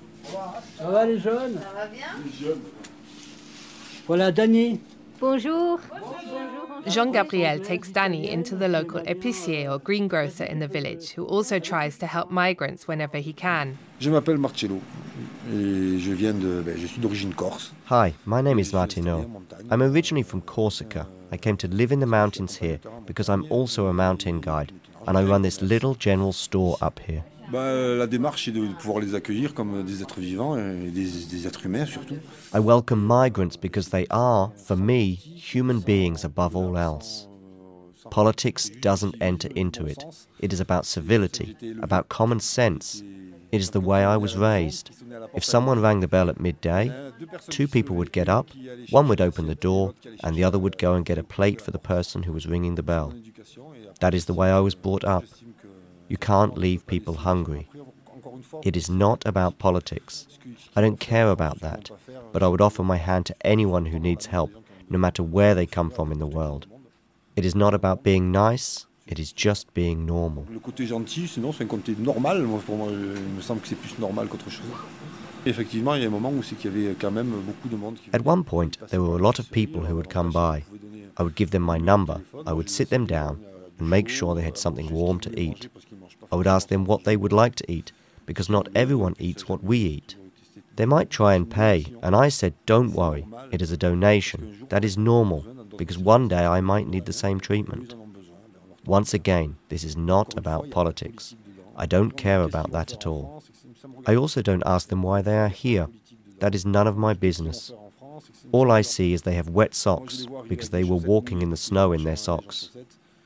Ça 0.76 0.90
va 0.90 1.06
les 1.06 1.18
jeunes 1.18 1.58
Ça 1.58 1.72
va 1.74 1.86
bien 1.86 2.56
Voilà 4.06 4.32
Danny. 4.32 4.80
Bonjour. 5.20 5.80
Jean 6.86 7.10
Gabriel 7.12 7.58
takes 7.58 7.90
Danny 7.90 8.30
into 8.30 8.54
the 8.54 8.68
local 8.68 9.00
épicier 9.00 9.68
or 9.68 9.78
greengrocer 9.78 10.44
in 10.44 10.60
the 10.60 10.68
village, 10.68 11.10
who 11.10 11.24
also 11.24 11.58
tries 11.58 11.98
to 11.98 12.06
help 12.06 12.30
migrants 12.30 12.86
whenever 12.86 13.18
he 13.18 13.32
can. 13.32 13.76
Je 14.00 14.10
m'appelle 14.10 14.38
Marcello 14.38 14.80
et 15.50 15.98
je 15.98 16.12
viens 16.12 16.34
de, 16.34 16.62
je 16.76 16.86
suis 16.86 17.00
d'origine 17.00 17.34
corse. 17.34 17.72
Hi, 17.86 18.14
my 18.26 18.40
name 18.40 18.60
is 18.60 18.72
Martino. 18.72 19.28
I'm 19.70 19.82
originally 19.82 20.22
from 20.22 20.40
Corsica. 20.42 21.06
I 21.32 21.36
came 21.36 21.56
to 21.58 21.68
live 21.68 21.90
in 21.92 22.00
the 22.00 22.06
mountains 22.06 22.56
here 22.56 22.78
because 23.06 23.28
I'm 23.28 23.44
also 23.50 23.86
a 23.86 23.92
mountain 23.92 24.40
guide 24.40 24.72
and 25.06 25.18
I 25.18 25.24
run 25.24 25.42
this 25.42 25.60
little 25.60 25.94
general 25.94 26.32
store 26.32 26.76
up 26.80 27.00
here. 27.00 27.24
Bah, 27.50 27.94
la 27.96 28.06
démarche 28.06 28.48
est 28.48 28.52
de 28.52 28.66
pouvoir 28.74 29.00
les 29.00 29.14
accueillir 29.14 29.54
comme 29.54 29.82
des 29.82 30.02
êtres 30.02 30.20
vivants 30.20 30.56
et 30.58 30.90
des, 30.90 31.06
des 31.30 31.46
êtres 31.46 31.64
humains 31.64 31.86
surtout. 31.86 32.18
I 32.54 32.58
welcome 32.58 33.00
migrants 33.00 33.56
because 33.60 33.88
they 33.90 34.06
are, 34.10 34.52
for 34.66 34.76
me, 34.76 35.14
human 35.14 35.80
beings 35.80 36.24
above 36.24 36.54
all 36.54 36.76
else. 36.76 37.26
Politics 38.10 38.70
doesn't 38.82 39.14
enter 39.20 39.48
into 39.54 39.86
it. 39.86 40.04
It 40.40 40.52
is 40.52 40.60
about 40.60 40.84
civility, 40.84 41.56
about 41.82 42.08
common 42.08 42.40
sense. 42.40 43.02
It 43.50 43.60
is 43.62 43.70
the 43.70 43.80
way 43.80 44.04
I 44.04 44.16
was 44.18 44.36
raised. 44.36 44.90
If 45.34 45.42
someone 45.42 45.80
rang 45.80 46.00
the 46.00 46.08
bell 46.08 46.28
at 46.28 46.38
midday, 46.38 46.92
two 47.48 47.66
people 47.66 47.96
would 47.96 48.12
get 48.12 48.28
up, 48.28 48.50
one 48.90 49.08
would 49.08 49.22
open 49.22 49.46
the 49.46 49.54
door, 49.54 49.94
and 50.22 50.36
the 50.36 50.44
other 50.44 50.58
would 50.58 50.76
go 50.76 50.94
and 50.94 51.04
get 51.04 51.16
a 51.18 51.22
plate 51.22 51.62
for 51.62 51.70
the 51.70 51.78
person 51.78 52.24
who 52.24 52.32
was 52.32 52.46
ringing 52.46 52.74
the 52.74 52.82
bell. 52.82 53.14
That 54.00 54.14
is 54.14 54.26
the 54.26 54.34
way 54.34 54.50
I 54.50 54.60
was 54.60 54.74
brought 54.74 55.04
up. 55.04 55.24
You 56.08 56.16
can't 56.16 56.56
leave 56.56 56.86
people 56.86 57.14
hungry. 57.14 57.68
It 58.62 58.76
is 58.76 58.88
not 58.88 59.26
about 59.26 59.58
politics. 59.58 60.26
I 60.76 60.80
don't 60.80 61.00
care 61.00 61.30
about 61.30 61.60
that, 61.60 61.90
but 62.32 62.42
I 62.42 62.48
would 62.48 62.60
offer 62.60 62.82
my 62.82 62.96
hand 62.96 63.26
to 63.26 63.36
anyone 63.42 63.86
who 63.86 63.98
needs 63.98 64.26
help, 64.26 64.50
no 64.88 64.98
matter 64.98 65.22
where 65.22 65.54
they 65.54 65.66
come 65.66 65.90
from 65.90 66.12
in 66.12 66.18
the 66.18 66.26
world. 66.26 66.66
It 67.36 67.44
is 67.44 67.54
not 67.54 67.74
about 67.74 68.02
being 68.02 68.32
nice, 68.32 68.86
it 69.06 69.18
is 69.18 69.32
just 69.32 69.72
being 69.74 70.06
normal. 70.06 70.46
Le 70.50 70.58
côté 70.58 70.86
gentil, 70.86 71.28
sinon 71.28 71.52
c'est 71.52 71.64
un 71.64 71.68
côté 71.68 71.96
normal. 71.98 72.42
Moi, 72.42 72.60
pour 72.66 72.76
moi, 72.76 72.88
il 72.90 73.36
me 73.36 73.40
semble 73.40 73.60
que 73.60 73.68
c'est 73.68 73.76
plus 73.80 73.98
normal 73.98 74.28
qu'autre 74.28 74.50
chose. 74.50 74.66
Effectivement, 75.46 75.94
il 75.94 76.02
y 76.02 76.04
a 76.04 76.08
un 76.08 76.10
moment 76.10 76.30
où 76.30 76.42
c'est 76.42 76.56
qu'il 76.56 76.76
y 76.76 76.86
avait 76.86 76.94
quand 76.94 77.10
même 77.10 77.30
beaucoup 77.46 77.68
de 77.68 77.76
monde. 77.76 77.96
At 78.12 78.26
one 78.26 78.44
point, 78.44 78.76
there 78.88 79.00
were 79.00 79.16
a 79.16 79.22
lot 79.22 79.38
of 79.38 79.50
people 79.50 79.82
who 79.82 79.94
would 79.94 80.12
come 80.12 80.30
by. 80.30 80.64
I 81.16 81.22
would 81.22 81.36
give 81.36 81.50
them 81.50 81.62
my 81.62 81.78
number, 81.78 82.20
I 82.46 82.52
would 82.52 82.68
sit 82.68 82.90
them 82.90 83.06
down, 83.06 83.38
and 83.78 83.88
make 83.88 84.08
sure 84.08 84.34
they 84.34 84.44
had 84.44 84.56
something 84.56 84.90
warm 84.90 85.20
to 85.20 85.30
eat. 85.38 85.68
I 86.30 86.36
would 86.36 86.46
ask 86.46 86.68
them 86.68 86.84
what 86.84 87.04
they 87.04 87.16
would 87.16 87.32
like 87.32 87.54
to 87.56 87.70
eat, 87.72 87.92
because 88.26 88.48
not 88.48 88.68
everyone 88.74 89.14
eats 89.18 89.48
what 89.48 89.64
we 89.64 89.78
eat. 89.78 90.16
They 90.76 90.86
might 90.86 91.10
try 91.10 91.34
and 91.34 91.50
pay, 91.50 91.86
and 92.02 92.14
I 92.14 92.28
said, 92.28 92.54
Don't 92.66 92.92
worry, 92.92 93.26
it 93.50 93.62
is 93.62 93.72
a 93.72 93.76
donation. 93.76 94.66
That 94.68 94.84
is 94.84 94.96
normal, 94.96 95.40
because 95.76 95.98
one 95.98 96.28
day 96.28 96.44
I 96.44 96.60
might 96.60 96.86
need 96.86 97.06
the 97.06 97.12
same 97.12 97.40
treatment. 97.40 97.94
Once 98.84 99.12
again, 99.12 99.56
this 99.68 99.84
is 99.84 99.96
not 99.96 100.38
about 100.38 100.70
politics. 100.70 101.34
I 101.76 101.86
don't 101.86 102.16
care 102.16 102.42
about 102.42 102.70
that 102.72 102.92
at 102.92 103.06
all. 103.06 103.42
I 104.06 104.14
also 104.14 104.42
don't 104.42 104.62
ask 104.66 104.88
them 104.88 105.02
why 105.02 105.22
they 105.22 105.36
are 105.36 105.48
here. 105.48 105.88
That 106.40 106.54
is 106.54 106.64
none 106.66 106.86
of 106.86 106.96
my 106.96 107.14
business. 107.14 107.72
All 108.52 108.70
I 108.70 108.82
see 108.82 109.12
is 109.12 109.22
they 109.22 109.34
have 109.34 109.48
wet 109.48 109.74
socks 109.74 110.26
because 110.48 110.70
they 110.70 110.84
were 110.84 110.96
walking 110.96 111.42
in 111.42 111.50
the 111.50 111.56
snow 111.56 111.92
in 111.92 112.04
their 112.04 112.16
socks. 112.16 112.70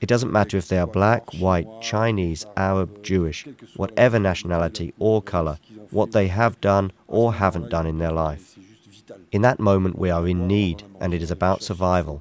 It 0.02 0.08
doesn't 0.08 0.32
matter 0.32 0.56
if 0.56 0.66
they 0.66 0.78
are 0.78 0.86
black, 0.86 1.32
white, 1.34 1.68
Chinese, 1.80 2.44
Arab, 2.56 3.04
Jewish, 3.04 3.46
whatever 3.76 4.18
nationality 4.18 4.92
or 4.98 5.22
color, 5.22 5.60
what 5.92 6.10
they 6.10 6.26
have 6.26 6.60
done 6.60 6.90
or 7.06 7.34
haven't 7.34 7.70
done 7.70 7.86
in 7.86 7.98
their 7.98 8.10
life. 8.10 8.58
In 9.30 9.42
that 9.42 9.60
moment, 9.60 9.96
we 9.96 10.10
are 10.10 10.26
in 10.26 10.48
need, 10.48 10.82
and 11.00 11.14
it 11.14 11.22
is 11.22 11.30
about 11.30 11.62
survival. 11.62 12.20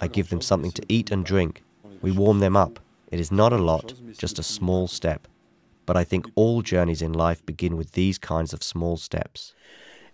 I 0.00 0.06
give 0.06 0.30
them 0.30 0.40
something 0.40 0.70
to 0.70 0.86
eat 0.88 1.10
and 1.10 1.24
drink. 1.24 1.64
We 2.00 2.12
warm 2.12 2.38
them 2.38 2.56
up. 2.56 2.78
It 3.10 3.18
is 3.18 3.32
not 3.32 3.52
a 3.52 3.58
lot, 3.58 3.92
just 4.16 4.38
a 4.38 4.44
small 4.44 4.86
step. 4.86 5.26
But 5.86 5.96
I 5.96 6.04
think 6.04 6.26
all 6.36 6.62
journeys 6.62 7.02
in 7.02 7.12
life 7.12 7.44
begin 7.44 7.76
with 7.76 7.92
these 7.92 8.18
kinds 8.18 8.52
of 8.52 8.62
small 8.62 8.96
steps. 8.96 9.52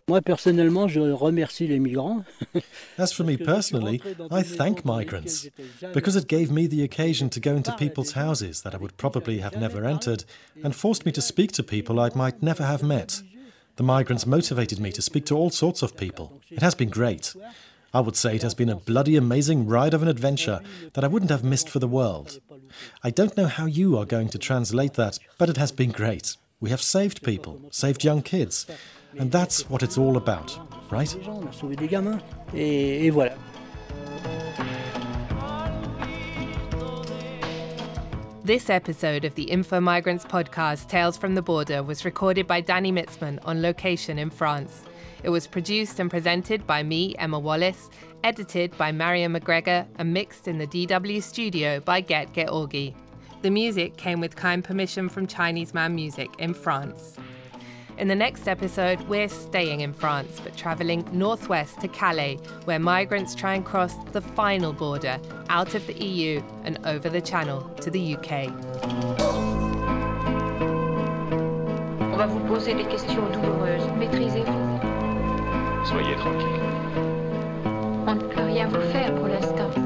Moi, 0.09 0.21
personnellement, 0.21 0.87
je 0.87 1.01
remercie 1.01 1.67
les 1.67 1.81
migrants. 1.81 2.25
As 2.97 3.13
for 3.13 3.25
me 3.25 3.37
personally, 3.37 4.01
I 4.31 4.45
thank 4.45 4.85
migrants 4.85 5.49
because 5.93 6.15
it 6.15 6.29
gave 6.29 6.49
me 6.49 6.69
the 6.69 6.85
occasion 6.85 7.29
to 7.31 7.41
go 7.41 7.57
into 7.57 7.73
people's 7.73 8.13
houses 8.13 8.63
that 8.63 8.73
I 8.73 8.77
would 8.77 8.97
probably 8.99 9.39
have 9.41 9.57
never 9.57 9.85
entered 9.85 10.25
and 10.63 10.77
forced 10.77 11.07
me 11.07 11.11
to 11.11 11.21
speak 11.21 11.51
to 11.53 11.65
people 11.65 11.99
I 11.99 12.11
might 12.15 12.41
never 12.41 12.65
have 12.65 12.85
met. 12.85 13.21
The 13.75 13.83
migrants 13.83 14.27
motivated 14.27 14.79
me 14.79 14.93
to 14.93 15.03
speak 15.03 15.27
to 15.27 15.37
all 15.37 15.51
sorts 15.51 15.83
of 15.83 15.97
people. 15.97 16.41
It 16.51 16.63
has 16.63 16.77
been 16.77 16.89
great. 16.89 17.35
I 17.93 17.99
would 17.99 18.15
say 18.15 18.37
it 18.37 18.43
has 18.43 18.55
been 18.55 18.69
a 18.69 18.77
bloody 18.77 19.17
amazing 19.17 19.67
ride 19.67 19.93
of 19.93 20.03
an 20.03 20.09
adventure 20.09 20.61
that 20.93 21.03
I 21.03 21.09
wouldn't 21.09 21.33
have 21.33 21.43
missed 21.43 21.69
for 21.69 21.81
the 21.81 21.89
world. 21.89 22.39
I 23.03 23.11
don't 23.11 23.37
know 23.37 23.49
how 23.49 23.67
you 23.67 23.99
are 23.99 24.05
going 24.05 24.29
to 24.29 24.39
translate 24.39 24.95
that, 24.95 25.19
but 25.37 25.49
it 25.49 25.57
has 25.57 25.73
been 25.73 25.91
great. 25.91 26.37
We 26.61 26.71
have 26.71 26.81
saved 26.81 27.23
people, 27.23 27.61
saved 27.71 28.03
young 28.05 28.23
kids, 28.23 28.67
and 29.19 29.33
that's 29.33 29.69
what 29.71 29.83
it's 29.83 29.99
all 29.99 30.17
about, 30.17 30.59
right? 30.91 31.09
This 38.45 38.71
episode 38.71 39.25
of 39.25 39.35
the 39.35 39.43
Info 39.45 39.81
Migrants 39.81 40.25
podcast, 40.25 40.89
Tales 40.89 41.17
from 41.17 41.35
the 41.35 41.43
Border, 41.43 41.83
was 41.83 42.05
recorded 42.05 42.47
by 42.47 42.61
Danny 42.61 42.93
Mitzman 42.93 43.41
on 43.45 43.61
location 43.61 44.19
in 44.19 44.31
France. 44.31 44.85
It 45.25 45.31
was 45.31 45.49
produced 45.49 45.99
and 45.99 46.09
presented 46.09 46.65
by 46.67 46.85
me, 46.85 47.17
Emma 47.19 47.41
Wallace, 47.41 47.91
edited 48.23 48.77
by 48.79 48.93
Marion 48.93 49.33
MacGregor, 49.33 49.87
and 49.97 50.13
mixed 50.13 50.47
in 50.47 50.59
the 50.59 50.67
DW 50.67 51.23
studio 51.23 51.81
by 51.81 52.01
Get 52.01 52.33
Georgi. 52.33 52.95
The 53.43 53.51
music 53.51 53.97
came 53.97 54.21
with 54.21 54.37
kind 54.37 54.63
permission 54.63 55.09
from 55.09 55.27
Chinese 55.27 55.75
Man 55.75 55.95
Music 55.95 56.31
in 56.39 56.55
France. 56.55 57.17
In 57.99 58.09
the 58.09 58.15
next 58.15 58.47
episode, 58.47 59.01
we're 59.09 59.29
staying 59.29 59.81
in 59.81 59.95
France, 59.95 60.39
but 60.45 60.55
travelling 60.55 61.09
northwest 61.13 61.81
to 61.81 61.89
Calais, 61.89 62.37
where 62.67 62.79
migrants 62.79 63.35
try 63.35 63.55
and 63.55 63.65
cross 63.65 63.95
the 64.13 64.21
final 64.21 64.75
border 64.75 65.19
out 65.49 65.75
of 65.75 65.87
the 65.87 65.95
EU 65.95 66.43
and 66.65 66.79
over 66.85 67.09
the 67.09 67.23
Channel 67.23 67.63
to 67.81 67.91
the 67.91 68.15
UK. 68.15 68.53
On 72.13 72.19
va 72.19 72.27
vous 72.27 72.41
poser 72.41 72.75
des 72.75 72.85
questions 72.85 73.27
douloureuses. 73.33 73.87
Maîtrisez-vous. 73.97 74.79
Soyez 75.87 76.17
tranquille. 76.17 76.61
On 78.07 78.15
ne 78.15 78.21
peut 78.21 78.45
rien 78.45 78.69
vous 78.69 78.93
faire 78.93 79.15
pour 79.15 79.29
l'instant. 79.29 79.86